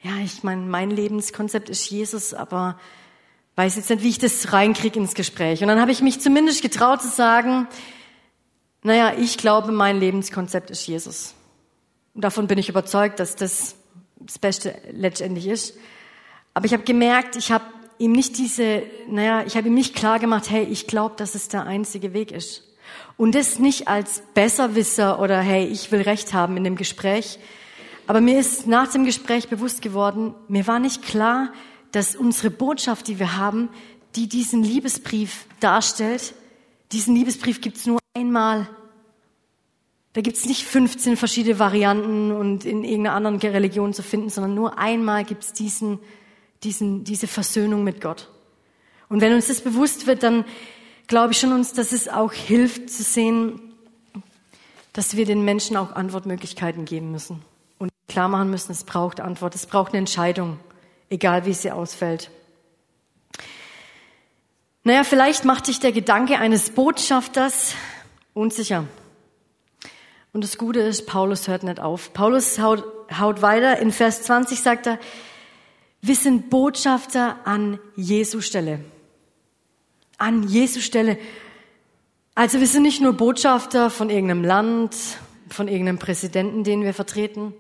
ja, 0.04 0.18
ich 0.24 0.44
meine, 0.44 0.62
mein 0.62 0.92
Lebenskonzept 0.92 1.70
ist 1.70 1.90
Jesus, 1.90 2.34
aber 2.34 2.78
weiß 3.56 3.76
jetzt 3.78 3.90
nicht, 3.90 4.04
wie 4.04 4.10
ich 4.10 4.20
das 4.20 4.54
reinkriege 4.54 5.00
ins 5.00 5.14
Gespräch. 5.14 5.62
Und 5.62 5.70
dann 5.70 5.80
habe 5.80 5.92
ich 5.92 6.02
mich 6.02 6.20
zumindest 6.20 6.62
getraut 6.62 7.02
zu 7.02 7.10
sagen, 7.10 7.68
naja, 8.84 9.14
ich 9.18 9.38
glaube, 9.38 9.72
mein 9.72 10.00
Lebenskonzept 10.00 10.70
ist 10.70 10.86
Jesus. 10.86 11.34
Und 12.14 12.24
davon 12.24 12.48
bin 12.48 12.58
ich 12.58 12.70
überzeugt, 12.70 13.20
dass 13.20 13.36
das 13.36 13.76
das 14.26 14.40
Beste 14.40 14.76
letztendlich 14.92 15.48
ist. 15.48 15.76
Aber 16.54 16.66
ich 16.66 16.74
habe 16.74 16.84
gemerkt, 16.84 17.36
ich 17.36 17.52
habe 17.52 17.66
ihm 17.98 18.12
nicht 18.12 18.38
diese, 18.38 18.84
naja, 19.08 19.44
ich 19.46 19.56
habe 19.56 19.68
ihm 19.68 19.74
nicht 19.74 19.96
klar 19.96 20.20
gemacht, 20.20 20.50
hey, 20.50 20.64
ich 20.64 20.88
glaube, 20.88 21.16
dass 21.18 21.36
es 21.36 21.48
der 21.48 21.66
einzige 21.66 22.14
Weg 22.14 22.32
ist. 22.32 22.64
Und 23.18 23.36
das 23.36 23.60
nicht 23.60 23.88
als 23.88 24.24
Besserwisser 24.34 25.20
oder 25.20 25.40
hey, 25.40 25.66
ich 25.66 25.92
will 25.92 26.02
Recht 26.02 26.34
haben 26.34 26.58
in 26.58 26.64
dem 26.64 26.76
Gespräch. 26.76 27.40
Aber 28.08 28.22
mir 28.22 28.40
ist 28.40 28.68
nach 28.68 28.92
dem 28.92 29.06
Gespräch 29.06 29.48
bewusst 29.48 29.82
geworden, 29.82 30.34
mir 30.48 30.68
war 30.68 30.80
nicht 30.80 31.04
klar, 31.04 31.54
dass 31.92 32.16
unsere 32.16 32.50
Botschaft, 32.50 33.08
die 33.08 33.20
wir 33.20 33.38
haben, 33.38 33.70
die 34.16 34.28
diesen 34.28 34.64
Liebesbrief 34.64 35.46
darstellt, 35.60 36.34
diesen 36.92 37.16
Liebesbrief 37.16 37.62
gibt's 37.62 37.86
nur 37.86 38.00
einmal 38.16 38.68
da 40.14 40.22
gibt's 40.22 40.46
nicht 40.46 40.64
15 40.64 41.18
verschiedene 41.18 41.58
Varianten 41.58 42.32
und 42.32 42.66
in 42.66 42.84
irgendeiner 42.84 43.16
anderen 43.16 43.40
Religion 43.40 43.94
zu 43.94 44.04
finden, 44.04 44.30
sondern 44.30 44.54
nur 44.54 44.78
einmal 44.78 45.26
gibt's 45.26 45.54
diesen, 45.54 46.00
diesen, 46.64 47.04
diese 47.04 47.26
Versöhnung 47.26 47.84
mit 47.84 48.00
Gott. 48.00 48.30
Und 49.10 49.22
wenn 49.22 49.34
uns 49.34 49.48
das 49.48 49.62
bewusst 49.62 50.06
wird, 50.06 50.22
dann 50.22 50.46
glaube 51.08 51.34
ich 51.34 51.40
schon 51.40 51.52
uns, 51.52 51.74
dass 51.74 51.92
es 51.92 52.08
auch 52.08 52.32
hilft 52.32 52.92
zu 52.92 53.02
sehen, 53.02 53.60
dass 54.94 55.18
wir 55.18 55.26
den 55.26 55.44
Menschen 55.44 55.76
auch 55.78 55.94
Antwortmöglichkeiten 55.94 56.86
geben 56.86 57.12
müssen 57.12 57.42
klar 58.08 58.28
machen 58.28 58.50
müssen, 58.50 58.72
es 58.72 58.84
braucht 58.84 59.20
Antwort, 59.20 59.56
es 59.56 59.66
braucht 59.66 59.92
eine 59.92 60.00
Entscheidung, 60.00 60.60
egal 61.10 61.46
wie 61.46 61.54
sie 61.54 61.72
ausfällt. 61.72 62.30
Naja, 64.84 65.04
vielleicht 65.04 65.46
macht 65.46 65.68
dich 65.68 65.80
der 65.80 65.94
Gedanke 65.94 66.38
eines 66.40 66.72
Botschafters 66.72 67.74
unsicher. 68.34 68.86
Und 70.34 70.44
das 70.44 70.58
Gute 70.58 70.82
ist, 70.82 71.06
Paulus 71.06 71.48
hört 71.48 71.64
nicht 71.64 71.80
auf. 71.80 72.12
Paulus 72.14 72.60
haut, 72.60 72.84
haut 73.18 73.42
weiter. 73.42 73.78
In 73.78 73.92
Vers 73.92 74.24
20 74.24 74.60
sagt 74.60 74.88
er, 74.88 75.00
wir 76.02 76.16
sind 76.16 76.50
Botschafter 76.50 77.38
an 77.46 77.80
Jesu 77.96 78.42
Stelle. 78.42 78.84
An 80.18 80.44
Jesu 80.44 80.82
Stelle. 80.82 81.18
Also 82.36 82.60
wir 82.60 82.68
sind 82.68 82.84
nicht 82.84 83.00
nur 83.00 83.14
Botschafter 83.14 83.90
von 83.90 84.10
irgendeinem 84.10 84.44
Land, 84.44 84.96
von 85.50 85.68
irgendeinem 85.68 86.00
Präsidenten, 86.00 86.64
den 86.64 86.82
wir 86.82 86.94
vertreten. 86.94 87.54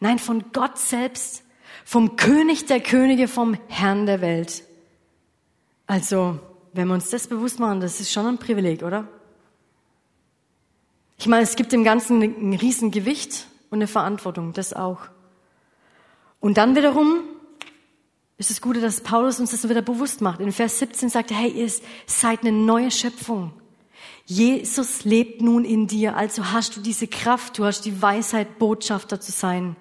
Nein, 0.00 0.18
von 0.18 0.44
Gott 0.52 0.78
selbst, 0.78 1.44
vom 1.84 2.16
König 2.16 2.66
der 2.66 2.80
Könige, 2.80 3.28
vom 3.28 3.56
Herrn 3.68 4.06
der 4.06 4.22
Welt. 4.22 4.64
Also, 5.86 6.40
wenn 6.72 6.88
wir 6.88 6.94
uns 6.94 7.10
das 7.10 7.28
bewusst 7.28 7.60
machen, 7.60 7.80
das 7.80 8.00
ist 8.00 8.10
schon 8.10 8.26
ein 8.26 8.38
Privileg, 8.38 8.82
oder? 8.82 9.06
Ich 11.18 11.26
meine, 11.26 11.42
es 11.42 11.54
gibt 11.54 11.72
dem 11.72 11.84
Ganzen 11.84 12.22
ein 12.22 12.54
Riesengewicht 12.54 13.46
und 13.68 13.78
eine 13.78 13.86
Verantwortung, 13.86 14.54
das 14.54 14.72
auch. 14.72 15.00
Und 16.40 16.56
dann 16.56 16.74
wiederum 16.74 17.20
ist 18.38 18.50
es 18.50 18.62
Gute, 18.62 18.80
dass 18.80 19.02
Paulus 19.02 19.38
uns 19.38 19.50
das 19.50 19.68
wieder 19.68 19.82
bewusst 19.82 20.22
macht. 20.22 20.40
In 20.40 20.50
Vers 20.50 20.78
17 20.78 21.10
sagt 21.10 21.30
er, 21.30 21.36
hey, 21.36 21.50
ihr 21.50 21.70
seid 22.06 22.40
eine 22.40 22.52
neue 22.52 22.90
Schöpfung. 22.90 23.52
Jesus 24.24 25.04
lebt 25.04 25.42
nun 25.42 25.66
in 25.66 25.88
dir, 25.88 26.16
also 26.16 26.52
hast 26.52 26.74
du 26.74 26.80
diese 26.80 27.06
Kraft, 27.06 27.58
du 27.58 27.66
hast 27.66 27.82
die 27.82 28.00
Weisheit, 28.00 28.58
Botschafter 28.58 29.20
zu 29.20 29.30
sein 29.32 29.76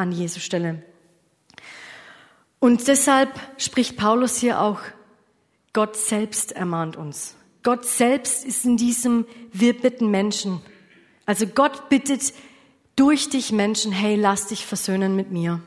an 0.00 0.12
Jesu 0.12 0.40
Stelle. 0.40 0.82
Und 2.58 2.88
deshalb 2.88 3.30
spricht 3.58 3.96
Paulus 3.96 4.36
hier 4.36 4.60
auch, 4.60 4.80
Gott 5.72 5.96
selbst 5.96 6.52
ermahnt 6.52 6.96
uns. 6.96 7.36
Gott 7.62 7.84
selbst 7.84 8.44
ist 8.44 8.64
in 8.64 8.76
diesem 8.76 9.26
Wir 9.52 9.78
bitten 9.78 10.10
Menschen. 10.10 10.60
Also 11.26 11.46
Gott 11.46 11.88
bittet 11.88 12.32
durch 12.96 13.28
dich 13.28 13.52
Menschen, 13.52 13.92
hey, 13.92 14.16
lass 14.16 14.48
dich 14.48 14.66
versöhnen 14.66 15.14
mit 15.16 15.30
mir. 15.30 15.60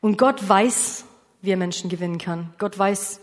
Und 0.00 0.18
Gott 0.18 0.46
weiß, 0.46 1.04
wie 1.42 1.50
er 1.50 1.56
Menschen 1.56 1.90
gewinnen 1.90 2.18
kann. 2.18 2.54
Gott 2.58 2.78
weiß, 2.78 3.20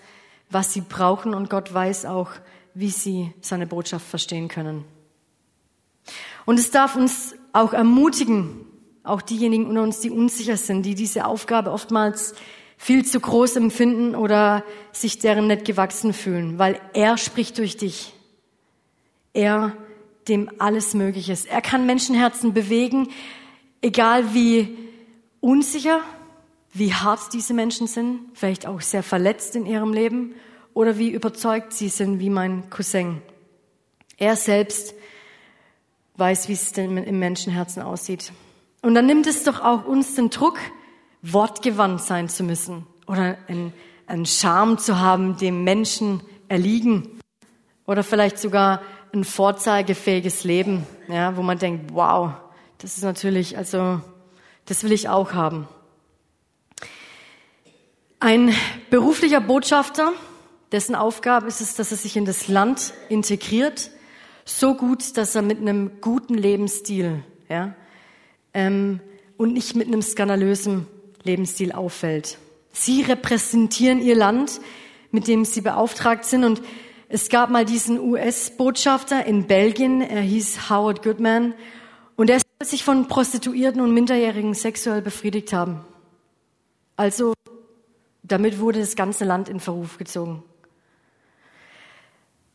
was 0.49 0.73
sie 0.73 0.81
brauchen 0.81 1.33
und 1.33 1.49
Gott 1.49 1.73
weiß 1.73 2.05
auch, 2.05 2.31
wie 2.73 2.89
sie 2.89 3.33
seine 3.41 3.67
Botschaft 3.67 4.05
verstehen 4.05 4.47
können. 4.47 4.85
Und 6.45 6.59
es 6.59 6.71
darf 6.71 6.95
uns 6.95 7.35
auch 7.53 7.73
ermutigen, 7.73 8.65
auch 9.03 9.21
diejenigen 9.21 9.67
unter 9.67 9.83
uns, 9.83 9.99
die 9.99 10.09
unsicher 10.09 10.57
sind, 10.57 10.85
die 10.85 10.95
diese 10.95 11.25
Aufgabe 11.25 11.71
oftmals 11.71 12.33
viel 12.77 13.05
zu 13.05 13.19
groß 13.19 13.57
empfinden 13.57 14.15
oder 14.15 14.63
sich 14.91 15.19
deren 15.19 15.47
nicht 15.47 15.65
gewachsen 15.65 16.13
fühlen, 16.13 16.59
weil 16.59 16.79
er 16.93 17.17
spricht 17.17 17.57
durch 17.57 17.77
dich. 17.77 18.13
Er, 19.33 19.73
dem 20.27 20.49
alles 20.59 20.93
möglich 20.93 21.29
ist. 21.29 21.47
Er 21.47 21.61
kann 21.61 21.85
Menschenherzen 21.85 22.53
bewegen, 22.53 23.09
egal 23.81 24.33
wie 24.33 24.77
unsicher, 25.41 26.01
wie 26.73 26.93
hart 26.93 27.33
diese 27.33 27.53
Menschen 27.53 27.87
sind, 27.87 28.21
vielleicht 28.33 28.65
auch 28.65 28.81
sehr 28.81 29.03
verletzt 29.03 29.55
in 29.55 29.65
ihrem 29.65 29.93
Leben 29.93 30.33
oder 30.73 30.97
wie 30.97 31.11
überzeugt 31.11 31.73
sie 31.73 31.89
sind, 31.89 32.19
wie 32.19 32.29
mein 32.29 32.69
Cousin. 32.69 33.21
Er 34.17 34.35
selbst 34.35 34.95
weiß, 36.15 36.47
wie 36.47 36.53
es 36.53 36.71
denn 36.71 36.97
im 36.97 37.19
Menschenherzen 37.19 37.81
aussieht. 37.81 38.31
Und 38.83 38.95
dann 38.95 39.05
nimmt 39.05 39.27
es 39.27 39.45
doch 39.45 39.61
auch 39.61 39.85
uns 39.85 40.15
den 40.15 40.29
Druck, 40.29 40.59
wortgewandt 41.21 42.01
sein 42.01 42.27
zu 42.27 42.43
müssen 42.43 42.85
oder 43.07 43.37
einen, 43.47 43.73
einen 44.07 44.25
Charme 44.25 44.77
zu 44.77 44.99
haben, 44.99 45.37
dem 45.37 45.63
Menschen 45.63 46.21
erliegen 46.49 47.21
oder 47.87 48.03
vielleicht 48.03 48.37
sogar 48.37 48.81
ein 49.13 49.23
vorzeigefähiges 49.23 50.43
Leben, 50.43 50.85
ja, 51.07 51.37
wo 51.37 51.43
man 51.43 51.57
denkt, 51.59 51.93
wow, 51.93 52.31
das 52.79 52.97
ist 52.97 53.03
natürlich, 53.05 53.57
also 53.57 54.01
das 54.65 54.83
will 54.83 54.91
ich 54.91 55.07
auch 55.07 55.31
haben. 55.31 55.65
Ein 58.19 58.53
beruflicher 58.89 59.39
Botschafter, 59.39 60.11
dessen 60.73 60.95
Aufgabe 60.95 61.47
ist 61.47 61.61
es, 61.61 61.75
dass 61.75 61.91
er 61.91 61.97
sich 61.97 62.17
in 62.17 62.25
das 62.25 62.49
Land 62.49 62.93
integriert, 63.07 63.91
so 64.43 64.75
gut, 64.75 65.15
dass 65.15 65.35
er 65.35 65.41
mit 65.41 65.59
einem 65.59 66.01
guten 66.01 66.33
Lebensstil 66.33 67.23
ja, 67.47 67.75
ähm, 68.53 68.99
und 69.37 69.53
nicht 69.53 69.75
mit 69.75 69.87
einem 69.87 70.01
skandalösen 70.01 70.87
Lebensstil 71.23 71.71
auffällt. 71.71 72.37
Sie 72.71 73.01
repräsentieren 73.01 74.01
ihr 74.01 74.15
Land, 74.15 74.59
mit 75.11 75.27
dem 75.27 75.45
sie 75.45 75.61
beauftragt 75.61 76.25
sind 76.25 76.43
und 76.43 76.61
es 77.09 77.29
gab 77.29 77.51
mal 77.51 77.63
diesen 77.63 77.99
US-Botschafter 77.99 79.25
in 79.27 79.45
Belgien, 79.45 80.01
er 80.01 80.21
hieß 80.21 80.71
Howard 80.71 81.03
Goodman, 81.03 81.53
und 82.15 82.29
er 82.31 82.39
soll 82.39 82.67
sich 82.67 82.83
von 82.83 83.07
Prostituierten 83.07 83.81
und 83.81 83.93
Minderjährigen 83.93 84.55
sexuell 84.55 85.03
befriedigt 85.03 85.53
haben. 85.53 85.85
Also, 86.95 87.33
damit 88.23 88.59
wurde 88.59 88.79
das 88.79 88.95
ganze 88.95 89.25
Land 89.25 89.47
in 89.47 89.59
Verruf 89.59 89.99
gezogen. 89.99 90.43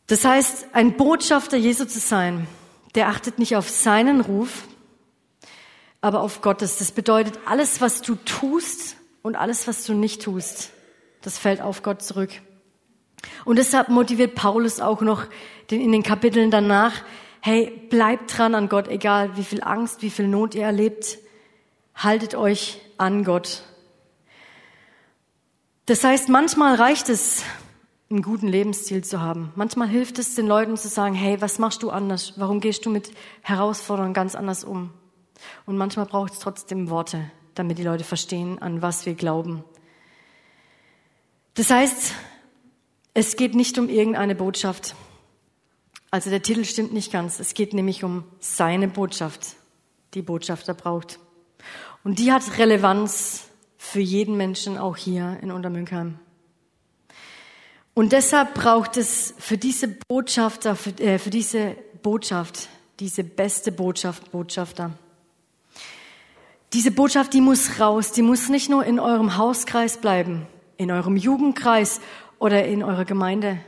Das 0.07 0.25
heißt, 0.25 0.67
ein 0.73 0.97
Botschafter 0.97 1.55
Jesu 1.55 1.85
zu 1.85 1.99
sein, 1.99 2.45
der 2.95 3.07
achtet 3.07 3.39
nicht 3.39 3.55
auf 3.55 3.69
seinen 3.69 4.19
Ruf, 4.19 4.67
aber 6.01 6.21
auf 6.21 6.41
Gottes. 6.41 6.77
Das 6.77 6.91
bedeutet, 6.91 7.39
alles, 7.45 7.81
was 7.81 8.01
du 8.01 8.15
tust 8.15 8.95
und 9.21 9.35
alles, 9.35 9.67
was 9.67 9.83
du 9.85 9.93
nicht 9.93 10.21
tust, 10.21 10.71
das 11.21 11.37
fällt 11.37 11.61
auf 11.61 11.83
Gott 11.83 12.01
zurück. 12.01 12.31
Und 13.45 13.57
deshalb 13.57 13.89
motiviert 13.89 14.35
Paulus 14.35 14.79
auch 14.79 15.01
noch 15.01 15.25
in 15.69 15.91
den 15.91 16.03
Kapiteln 16.03 16.51
danach, 16.51 16.93
hey, 17.41 17.87
bleibt 17.89 18.37
dran 18.37 18.55
an 18.55 18.69
Gott, 18.69 18.87
egal 18.87 19.37
wie 19.37 19.43
viel 19.43 19.63
Angst, 19.63 20.01
wie 20.01 20.09
viel 20.09 20.27
Not 20.27 20.55
ihr 20.55 20.63
erlebt, 20.63 21.19
haltet 21.95 22.35
euch 22.35 22.81
an 22.97 23.23
Gott. 23.23 23.63
Das 25.85 26.03
heißt, 26.03 26.29
manchmal 26.29 26.75
reicht 26.75 27.09
es, 27.09 27.43
einen 28.09 28.21
guten 28.23 28.47
Lebensstil 28.47 29.03
zu 29.03 29.21
haben. 29.21 29.51
Manchmal 29.55 29.87
hilft 29.87 30.17
es 30.17 30.33
den 30.33 30.47
Leuten 30.47 30.75
zu 30.77 30.87
sagen, 30.87 31.13
hey, 31.13 31.41
was 31.41 31.59
machst 31.59 31.83
du 31.83 31.91
anders? 31.91 32.33
Warum 32.37 32.59
gehst 32.59 32.85
du 32.85 32.89
mit 32.89 33.11
Herausforderungen 33.41 34.13
ganz 34.13 34.33
anders 34.33 34.63
um? 34.63 34.91
Und 35.65 35.77
manchmal 35.77 36.05
braucht 36.05 36.33
es 36.33 36.39
trotzdem 36.39 36.89
Worte, 36.89 37.29
damit 37.55 37.77
die 37.77 37.83
Leute 37.83 38.03
verstehen, 38.03 38.61
an 38.61 38.81
was 38.81 39.05
wir 39.05 39.15
glauben. 39.15 39.63
Das 41.55 41.69
heißt, 41.69 42.13
es 43.13 43.35
geht 43.35 43.55
nicht 43.55 43.77
um 43.77 43.89
irgendeine 43.89 44.35
Botschaft. 44.35 44.95
Also 46.11 46.29
der 46.29 46.41
Titel 46.41 46.63
stimmt 46.65 46.93
nicht 46.93 47.11
ganz. 47.11 47.39
Es 47.39 47.53
geht 47.53 47.73
nämlich 47.73 48.03
um 48.03 48.23
seine 48.39 48.87
Botschaft, 48.87 49.55
die 50.13 50.21
Botschafter 50.21 50.73
braucht. 50.73 51.19
Und 52.03 52.19
die 52.19 52.31
hat 52.31 52.57
Relevanz 52.57 53.49
für 53.77 53.99
jeden 53.99 54.37
Menschen, 54.37 54.77
auch 54.77 54.97
hier 54.97 55.37
in 55.41 55.51
Untermünkheim. 55.51 56.19
Und 57.93 58.13
deshalb 58.13 58.53
braucht 58.53 58.97
es 58.97 59.33
für 59.37 59.57
diese 59.57 59.89
Botschafter, 60.07 60.75
für, 60.75 60.91
äh, 60.99 61.19
für 61.19 61.29
diese 61.29 61.75
Botschaft, 62.01 62.69
diese 62.99 63.23
beste 63.23 63.71
Botschaft, 63.71 64.31
Botschafter. 64.31 64.91
Diese 66.73 66.91
Botschaft, 66.91 67.33
die 67.33 67.41
muss 67.41 67.79
raus, 67.79 68.11
die 68.11 68.21
muss 68.21 68.49
nicht 68.49 68.69
nur 68.69 68.85
in 68.85 68.99
eurem 68.99 69.37
Hauskreis 69.37 69.97
bleiben, 69.97 70.45
in 70.77 70.91
eurem 70.91 71.17
Jugendkreis 71.17 71.99
oder 72.37 72.65
in 72.65 72.83
eurer 72.83 73.05
Gemeinde. 73.05 73.59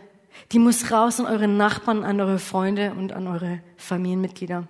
Die 0.52 0.60
muss 0.60 0.92
raus 0.92 1.20
an 1.20 1.26
eure 1.26 1.48
Nachbarn, 1.48 2.04
an 2.04 2.22
eure 2.22 2.38
Freunde 2.38 2.94
und 2.94 3.12
an 3.12 3.28
eure 3.28 3.62
Familienmitglieder. 3.78 4.68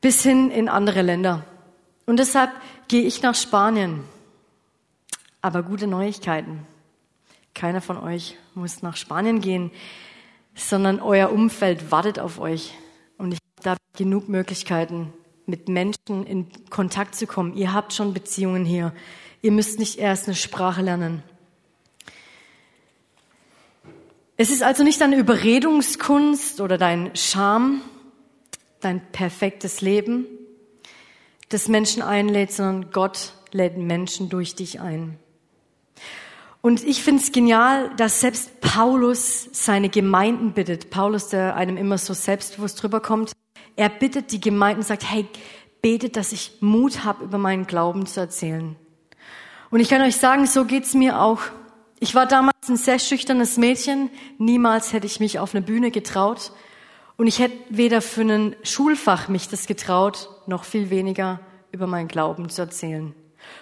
Bis 0.00 0.22
hin 0.22 0.50
in 0.50 0.68
andere 0.68 1.02
Länder. 1.02 1.44
Und 2.04 2.18
deshalb 2.18 2.50
gehe 2.88 3.02
ich 3.02 3.22
nach 3.22 3.34
Spanien. 3.34 4.04
Aber 5.40 5.62
gute 5.62 5.86
Neuigkeiten. 5.86 6.66
Keiner 7.54 7.80
von 7.80 7.96
euch 7.96 8.36
muss 8.54 8.82
nach 8.82 8.96
Spanien 8.96 9.40
gehen, 9.40 9.70
sondern 10.54 11.00
euer 11.00 11.32
Umfeld 11.32 11.90
wartet 11.90 12.18
auf 12.18 12.38
euch. 12.40 12.74
Und 13.16 13.32
ich 13.32 13.38
habe 13.64 13.76
da 13.76 13.76
genug 13.96 14.28
Möglichkeiten, 14.28 15.12
mit 15.50 15.68
Menschen 15.68 16.24
in 16.24 16.46
Kontakt 16.70 17.14
zu 17.14 17.26
kommen. 17.26 17.56
Ihr 17.56 17.72
habt 17.72 17.92
schon 17.92 18.14
Beziehungen 18.14 18.64
hier. 18.64 18.92
Ihr 19.42 19.52
müsst 19.52 19.78
nicht 19.78 19.98
erst 19.98 20.26
eine 20.26 20.36
Sprache 20.36 20.82
lernen. 20.82 21.22
Es 24.36 24.50
ist 24.50 24.62
also 24.62 24.84
nicht 24.84 25.00
deine 25.00 25.16
Überredungskunst 25.16 26.62
oder 26.62 26.78
dein 26.78 27.14
Charme, 27.14 27.82
dein 28.80 29.02
perfektes 29.12 29.82
Leben, 29.82 30.24
das 31.50 31.68
Menschen 31.68 32.00
einlädt, 32.02 32.52
sondern 32.52 32.90
Gott 32.90 33.34
lädt 33.52 33.76
Menschen 33.76 34.30
durch 34.30 34.54
dich 34.54 34.80
ein. 34.80 35.18
Und 36.62 36.84
ich 36.84 37.02
finde 37.02 37.22
es 37.22 37.32
genial, 37.32 37.94
dass 37.96 38.20
selbst 38.20 38.60
Paulus 38.60 39.48
seine 39.52 39.88
Gemeinden 39.88 40.52
bittet. 40.52 40.90
Paulus, 40.90 41.28
der 41.28 41.56
einem 41.56 41.76
immer 41.76 41.96
so 41.96 42.12
selbstbewusst 42.12 42.82
drüber 42.82 43.00
kommt, 43.00 43.32
er 43.80 43.88
bittet 43.88 44.30
die 44.30 44.42
Gemeinden, 44.42 44.82
sagt, 44.82 45.10
hey, 45.10 45.26
betet, 45.80 46.16
dass 46.16 46.32
ich 46.32 46.52
Mut 46.60 47.02
habe, 47.02 47.24
über 47.24 47.38
meinen 47.38 47.66
Glauben 47.66 48.04
zu 48.04 48.20
erzählen. 48.20 48.76
Und 49.70 49.80
ich 49.80 49.88
kann 49.88 50.02
euch 50.02 50.16
sagen, 50.16 50.46
so 50.46 50.66
geht's 50.66 50.92
mir 50.92 51.18
auch. 51.18 51.40
Ich 51.98 52.14
war 52.14 52.26
damals 52.26 52.68
ein 52.68 52.76
sehr 52.76 52.98
schüchternes 52.98 53.56
Mädchen. 53.56 54.10
Niemals 54.36 54.92
hätte 54.92 55.06
ich 55.06 55.18
mich 55.18 55.38
auf 55.38 55.54
eine 55.54 55.64
Bühne 55.64 55.90
getraut. 55.90 56.52
Und 57.16 57.26
ich 57.26 57.38
hätte 57.38 57.56
weder 57.70 58.02
für 58.02 58.20
ein 58.20 58.54
Schulfach 58.64 59.28
mich 59.28 59.48
das 59.48 59.66
getraut, 59.66 60.28
noch 60.46 60.64
viel 60.64 60.90
weniger 60.90 61.40
über 61.72 61.86
meinen 61.86 62.08
Glauben 62.08 62.50
zu 62.50 62.60
erzählen. 62.60 63.14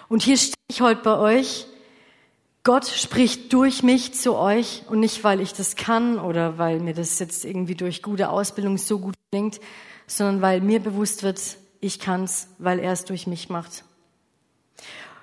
Und 0.09 0.21
hier 0.21 0.35
stehe 0.35 0.55
ich 0.67 0.81
heute 0.81 1.01
bei 1.01 1.17
euch 1.17 1.65
Gott 2.63 2.87
spricht 2.87 3.53
durch 3.53 3.83
mich 3.83 4.13
zu 4.13 4.35
euch 4.35 4.83
und 4.89 4.99
nicht, 4.99 5.23
weil 5.23 5.39
ich 5.39 5.53
das 5.53 5.77
kann 5.77 6.19
oder 6.19 6.57
weil 6.57 6.81
mir 6.81 6.93
das 6.93 7.17
jetzt 7.17 7.45
irgendwie 7.45 7.75
durch 7.75 8.03
gute 8.03 8.29
Ausbildung 8.29 8.77
so 8.77 8.99
gut 8.99 9.15
klingt, 9.31 9.61
sondern 10.09 10.41
weil 10.41 10.61
mir 10.61 10.79
bewusst 10.79 11.23
wird, 11.23 11.39
ich 11.79 11.99
kann's, 11.99 12.49
weil 12.57 12.79
er 12.79 12.91
es 12.91 13.05
durch 13.05 13.27
mich 13.27 13.49
macht. 13.49 13.85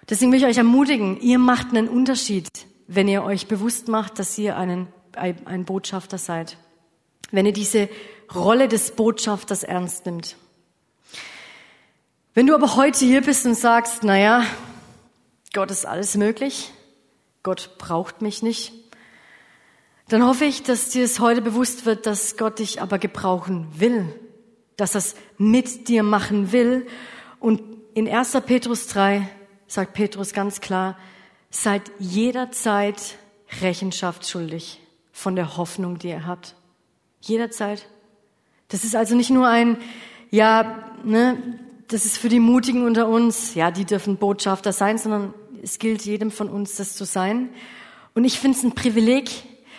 Deswegen 0.09 0.33
will 0.33 0.39
ich 0.39 0.47
euch 0.47 0.57
ermutigen, 0.57 1.21
ihr 1.21 1.39
macht 1.39 1.69
einen 1.69 1.89
Unterschied, 1.89 2.49
wenn 2.87 3.09
ihr 3.09 3.25
euch 3.25 3.49
bewusst 3.49 3.89
macht, 3.89 4.19
dass 4.19 4.39
ihr 4.39 4.57
einen, 4.57 4.87
ein 5.15 5.65
Botschafter 5.65 6.19
seid. 6.19 6.57
Wenn 7.33 7.45
ihr 7.45 7.53
diese 7.53 7.89
Rolle 8.33 8.69
des 8.69 8.93
Botschafters 8.93 9.65
ernst 9.65 10.07
nimmt. 10.07 10.37
Wenn 12.35 12.47
du 12.47 12.55
aber 12.55 12.77
heute 12.77 13.05
hier 13.05 13.23
bist 13.23 13.45
und 13.47 13.57
sagst, 13.57 14.05
naja, 14.05 14.45
Gott 15.53 15.71
ist 15.71 15.87
alles 15.87 16.17
möglich, 16.17 16.73
Gott 17.43 17.77
braucht 17.79 18.23
mich 18.23 18.43
nicht, 18.43 18.73
dann 20.09 20.25
hoffe 20.25 20.45
ich, 20.45 20.63
dass 20.63 20.91
dir 20.91 21.05
es 21.05 21.19
heute 21.19 21.43
bewusst 21.43 21.87
wird, 21.87 22.07
dass 22.07 22.37
Gott 22.37 22.61
dich 22.61 22.81
aber 22.81 22.99
gebrauchen 22.99 23.67
will, 23.75 24.15
dass 24.77 24.95
er 24.95 24.99
es 24.99 25.17
mit 25.39 25.89
dir 25.89 26.03
machen 26.03 26.53
will. 26.53 26.87
Und 27.41 27.63
in 27.95 28.09
1. 28.09 28.39
Petrus 28.47 28.87
3 28.89 29.29
sagt 29.67 29.95
Petrus 29.95 30.33
ganz 30.33 30.61
klar, 30.61 30.97
seid 31.51 31.83
jederzeit 31.99 33.17
Rechenschaft 33.61 34.29
schuldig 34.29 34.81
von 35.13 35.37
der 35.37 35.57
Hoffnung, 35.57 35.99
die 35.99 36.09
ihr 36.09 36.27
habt. 36.27 36.55
Jederzeit. 37.21 37.89
Das 38.69 38.85
ist 38.85 38.95
also 38.95 39.15
nicht 39.15 39.31
nur 39.31 39.49
ein, 39.49 39.79
ja, 40.31 40.93
ne, 41.05 41.59
das 41.89 42.05
ist 42.05 42.19
für 42.19 42.29
die 42.29 42.41
Mutigen 42.41 42.85
unter 42.85 43.09
uns, 43.09 43.55
ja, 43.55 43.71
die 43.71 43.85
dürfen 43.85 44.17
Botschafter 44.17 44.73
sein, 44.73 44.99
sondern 44.99 45.33
es 45.63 45.79
gilt 45.79 46.03
jedem 46.03 46.31
von 46.31 46.49
uns, 46.49 46.77
das 46.77 46.97
zu 46.97 47.05
sein. 47.05 47.51
Und 48.15 48.25
ich 48.25 48.39
finde 48.39 48.59
es 48.59 48.65
ein 48.65 48.75
Privileg, 48.75 49.31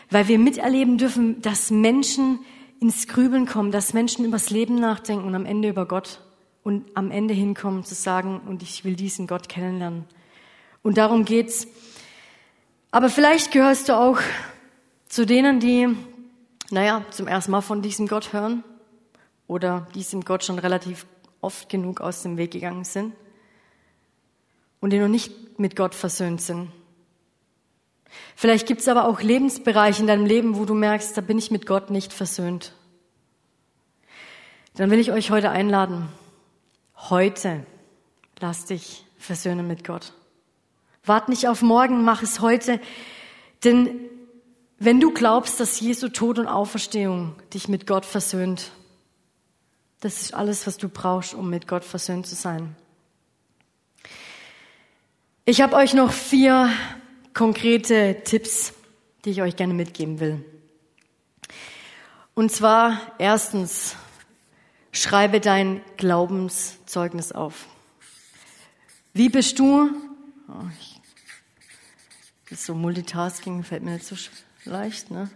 weil 0.10 0.28
wir 0.28 0.40
miterleben 0.40 0.98
dürfen, 0.98 1.42
dass 1.42 1.70
Menschen 1.70 2.40
ins 2.80 3.08
Grübeln 3.08 3.46
kommen, 3.46 3.72
dass 3.72 3.94
Menschen 3.94 4.26
übers 4.26 4.50
Leben 4.50 4.76
nachdenken 4.76 5.26
und 5.26 5.36
am 5.36 5.46
Ende 5.46 5.70
über 5.70 5.86
Gott 5.86 6.22
und 6.64 6.86
am 6.96 7.12
Ende 7.12 7.34
hinkommen 7.34 7.84
zu 7.84 7.96
sagen, 7.96 8.42
und 8.46 8.62
ich 8.62 8.84
will 8.84 8.96
diesen 8.96 9.28
Gott 9.28 9.50
kennenlernen. 9.50 10.06
Und 10.84 10.98
darum 10.98 11.26
geht's. 11.26 11.68
Aber 12.92 13.10
vielleicht 13.10 13.52
gehörst 13.52 13.90
du 13.90 13.98
auch 13.98 14.20
zu 15.08 15.26
denen, 15.26 15.60
die, 15.60 15.88
naja, 16.70 17.06
zum 17.10 17.28
ersten 17.28 17.52
Mal 17.52 17.62
von 17.62 17.82
diesem 17.82 18.08
Gott 18.08 18.34
hören 18.34 18.64
oder 19.48 19.88
diesem 19.96 20.24
Gott 20.24 20.44
schon 20.44 20.60
relativ 20.60 21.06
oft 21.42 21.70
genug 21.70 22.02
aus 22.02 22.24
dem 22.24 22.38
Weg 22.38 22.52
gegangen 22.52 22.84
sind 22.84 23.14
und 24.80 24.92
die 24.92 25.00
noch 25.00 25.08
nicht 25.08 25.60
mit 25.60 25.76
Gott 25.76 25.96
versöhnt 25.96 26.42
sind. 26.42 26.70
Vielleicht 28.36 28.68
gibt 28.68 28.82
es 28.82 28.88
aber 28.88 29.06
auch 29.06 29.22
Lebensbereiche 29.22 30.02
in 30.02 30.08
deinem 30.08 30.26
Leben, 30.26 30.58
wo 30.58 30.66
du 30.66 30.74
merkst, 30.74 31.18
da 31.18 31.22
bin 31.22 31.38
ich 31.38 31.52
mit 31.52 31.66
Gott 31.66 31.90
nicht 31.90 32.14
versöhnt. 32.14 32.74
Dann 34.76 34.92
will 34.92 35.00
ich 35.00 35.12
euch 35.12 35.32
heute 35.32 35.50
einladen. 35.50 36.08
Heute 36.96 37.66
lass 38.40 38.66
dich 38.66 39.06
versöhnen 39.18 39.68
mit 39.68 39.84
Gott. 39.84 40.14
Wart 41.04 41.30
nicht 41.30 41.48
auf 41.48 41.62
morgen, 41.62 42.04
mach 42.04 42.22
es 42.22 42.42
heute. 42.42 42.80
Denn 43.64 43.90
wenn 44.78 45.00
du 45.00 45.12
glaubst, 45.12 45.60
dass 45.60 45.80
Jesu 45.80 46.10
Tod 46.10 46.38
und 46.38 46.48
Auferstehung 46.48 47.36
dich 47.54 47.68
mit 47.68 47.88
Gott 47.88 48.06
versöhnt, 48.06 48.72
das 50.02 50.22
ist 50.22 50.34
alles, 50.34 50.68
was 50.68 50.78
du 50.78 50.90
brauchst, 50.90 51.34
um 51.34 51.50
mit 51.50 51.68
Gott 51.68 51.84
versöhnt 51.84 52.28
zu 52.28 52.36
sein. 52.36 52.76
Ich 55.46 55.62
habe 55.62 55.76
euch 55.76 55.94
noch 55.94 56.12
vier 56.12 56.70
konkrete 57.38 58.24
Tipps, 58.24 58.74
die 59.24 59.30
ich 59.30 59.44
euch 59.44 59.56
gerne 59.56 59.76
mitgeben 59.76 60.20
will. 60.20 60.44
Und 62.34 62.52
zwar 62.52 63.00
erstens, 63.20 63.96
schreibe 64.92 65.40
dein 65.40 65.82
Glaubenszeugnis 65.98 67.32
auf. 67.32 67.68
Wie 69.14 69.30
bist 69.30 69.60
du? 69.60 69.92
Oh, 70.48 70.64
das 72.50 72.58
ist 72.58 72.66
so 72.66 72.74
Multitasking, 72.74 73.64
fällt 73.64 73.84
mir 73.84 73.92
nicht 73.92 74.06
so 74.08 74.16
leicht, 74.66 75.12
ne? 75.12 75.30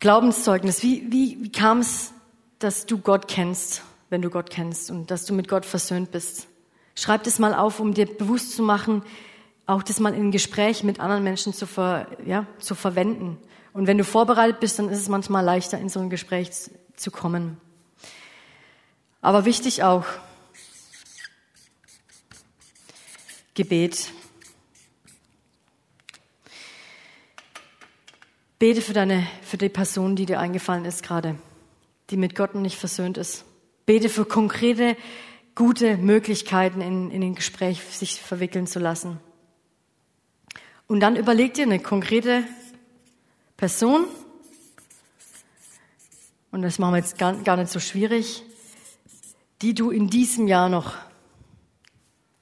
Glaubenszeugnis. 0.00 0.82
Wie, 0.82 1.06
wie, 1.12 1.44
wie 1.44 1.52
kam 1.52 1.78
es, 1.78 2.12
dass 2.58 2.86
du 2.86 2.98
Gott 2.98 3.28
kennst, 3.28 3.82
wenn 4.10 4.20
du 4.20 4.30
Gott 4.30 4.50
kennst 4.50 4.90
und 4.90 5.12
dass 5.12 5.26
du 5.26 5.32
mit 5.32 5.46
Gott 5.46 5.64
versöhnt 5.64 6.10
bist? 6.10 6.48
Schreib 6.96 7.22
das 7.22 7.38
mal 7.38 7.54
auf, 7.54 7.78
um 7.78 7.94
dir 7.94 8.06
bewusst 8.06 8.56
zu 8.56 8.64
machen, 8.64 9.04
auch 9.66 9.82
das 9.82 10.00
mal 10.00 10.14
in 10.14 10.30
Gespräch 10.30 10.84
mit 10.84 11.00
anderen 11.00 11.24
Menschen 11.24 11.52
zu, 11.52 11.66
ver, 11.66 12.06
ja, 12.24 12.46
zu 12.58 12.74
verwenden. 12.74 13.38
Und 13.72 13.86
wenn 13.86 13.98
du 13.98 14.04
vorbereitet 14.04 14.60
bist, 14.60 14.78
dann 14.78 14.88
ist 14.88 15.00
es 15.00 15.08
manchmal 15.08 15.44
leichter, 15.44 15.78
in 15.78 15.88
so 15.88 16.00
ein 16.00 16.08
Gespräch 16.08 16.50
zu 16.94 17.10
kommen. 17.10 17.60
Aber 19.20 19.44
wichtig 19.44 19.82
auch, 19.82 20.04
Gebet. 23.54 24.12
Bete 28.58 28.82
für 28.82 28.92
deine, 28.92 29.26
für 29.42 29.56
die 29.56 29.68
Person, 29.68 30.14
die 30.14 30.26
dir 30.26 30.40
eingefallen 30.40 30.84
ist 30.84 31.02
gerade, 31.02 31.36
die 32.10 32.16
mit 32.16 32.34
Gott 32.34 32.54
nicht 32.54 32.78
versöhnt 32.78 33.18
ist. 33.18 33.44
Bete 33.84 34.08
für 34.08 34.26
konkrete, 34.26 34.96
gute 35.54 35.96
Möglichkeiten 35.96 36.80
in, 36.80 37.10
in 37.10 37.20
den 37.20 37.34
Gespräch 37.34 37.82
sich 37.82 38.20
verwickeln 38.20 38.66
zu 38.66 38.78
lassen. 38.78 39.18
Und 40.86 41.00
dann 41.00 41.16
überleg 41.16 41.54
dir 41.54 41.64
eine 41.64 41.80
konkrete 41.80 42.44
Person, 43.56 44.06
und 46.52 46.62
das 46.62 46.78
machen 46.78 46.94
wir 46.94 46.98
jetzt 46.98 47.18
gar, 47.18 47.34
gar 47.34 47.56
nicht 47.56 47.70
so 47.70 47.80
schwierig, 47.80 48.42
die 49.62 49.74
du 49.74 49.90
in 49.90 50.08
diesem 50.08 50.48
Jahr 50.48 50.68
noch 50.68 50.94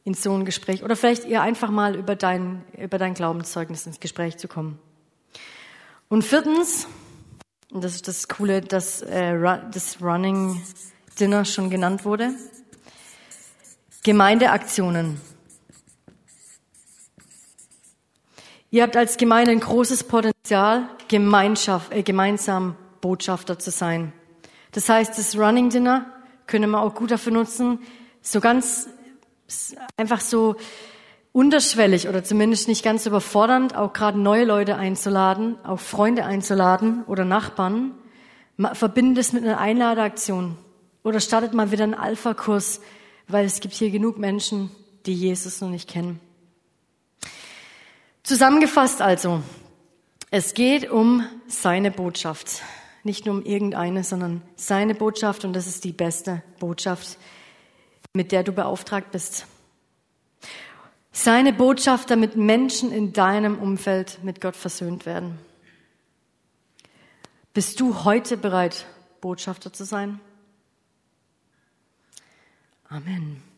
in 0.05 0.15
so 0.15 0.33
ein 0.35 0.45
Gespräch 0.45 0.85
oder 0.85 0.97
vielleicht 0.97 1.25
eher 1.25 1.43
einfach 1.43 1.71
mal 1.71 1.97
über 1.97 2.15
dein, 2.15 2.63
über 2.77 2.99
dein 2.99 3.15
Glaubenszeugnis 3.15 3.87
ins 3.87 4.01
Gespräch 4.01 4.37
zu 4.37 4.49
kommen. 4.49 4.79
Und 6.09 6.23
viertens, 6.23 6.87
und 7.73 7.83
das 7.83 7.95
ist 7.95 8.07
das 8.07 8.29
Coole, 8.29 8.61
dass 8.61 9.03
äh, 9.03 9.37
das 9.73 10.01
Running 10.03 10.63
Dinner 11.19 11.45
schon 11.45 11.71
genannt 11.71 12.05
wurde, 12.05 12.35
Gemeindeaktionen. 14.03 15.21
Ihr 18.75 18.83
habt 18.83 18.97
als 18.97 19.19
Gemeinde 19.19 19.53
ein 19.53 19.61
großes 19.61 20.03
Potenzial, 20.03 20.89
Gemeinschaft, 21.07 21.95
äh, 21.95 22.03
gemeinsam 22.03 22.75
Botschafter 23.01 23.57
zu 23.57 23.71
sein. 23.71 24.13
Das 24.73 24.89
heißt, 24.89 25.17
das 25.17 25.39
Running 25.39 25.71
Dinner 25.71 26.07
können 26.49 26.73
wir 26.73 26.83
auch 26.83 26.93
gut 26.97 27.13
dafür 27.13 27.33
nutzen, 27.33 27.79
so 28.21 28.41
ganz 28.41 28.89
einfach 29.97 30.19
so 30.19 30.57
unterschwellig 31.31 32.09
oder 32.09 32.25
zumindest 32.25 32.67
nicht 32.67 32.83
ganz 32.83 33.07
überfordernd, 33.07 33.77
auch 33.77 33.93
gerade 33.93 34.19
neue 34.19 34.45
Leute 34.45 34.75
einzuladen, 34.75 35.55
auch 35.63 35.79
Freunde 35.79 36.25
einzuladen 36.25 37.05
oder 37.05 37.25
Nachbarn. 37.25 37.93
Verbindet 38.73 39.19
es 39.19 39.33
mit 39.33 39.45
einer 39.45 39.61
Einladeaktion 39.61 40.59
oder 41.05 41.21
startet 41.21 41.55
mal 41.55 41.71
wieder 41.71 41.85
einen 41.85 41.95
Alpha-Kurs, 41.95 42.81
weil 43.29 43.47
es 43.47 43.61
gibt 43.61 43.75
hier 43.75 43.93
genug 43.93 44.19
Menschen, 44.19 44.73
die 45.07 45.15
Jesus 45.15 45.61
noch 45.61 45.71
nicht 45.71 45.89
kennen. 45.89 46.19
Zusammengefasst 48.25 49.03
also, 49.03 49.43
es 50.31 50.55
geht 50.55 50.91
um 50.91 51.29
seine 51.47 51.91
Botschaft. 51.91 52.63
Nicht 53.03 53.27
nur 53.27 53.35
um 53.35 53.45
irgendeine, 53.45 54.03
sondern 54.03 54.41
seine 54.57 54.95
Botschaft 54.95 55.45
und 55.45 55.53
das 55.53 55.67
ist 55.67 55.85
die 55.85 55.93
beste 55.93 56.43
Botschaft, 56.59 57.19
mit 58.15 58.33
der 58.33 58.43
du 58.43 58.53
beauftragt 58.53 59.11
bist. 59.13 59.47
Seine 61.13 61.53
Botschaft, 61.53 62.11
damit 62.11 62.35
Menschen 62.35 62.93
in 62.93 63.13
deinem 63.13 63.59
Umfeld 63.59 64.25
mit 64.25 64.41
Gott 64.41 64.57
versöhnt 64.57 65.05
werden. 65.05 65.39
Bist 67.53 67.79
du 67.79 68.05
heute 68.05 68.39
bereit, 68.39 68.87
Botschafter 69.21 69.71
zu 69.71 69.85
sein? 69.85 70.19
Amen. 72.89 73.54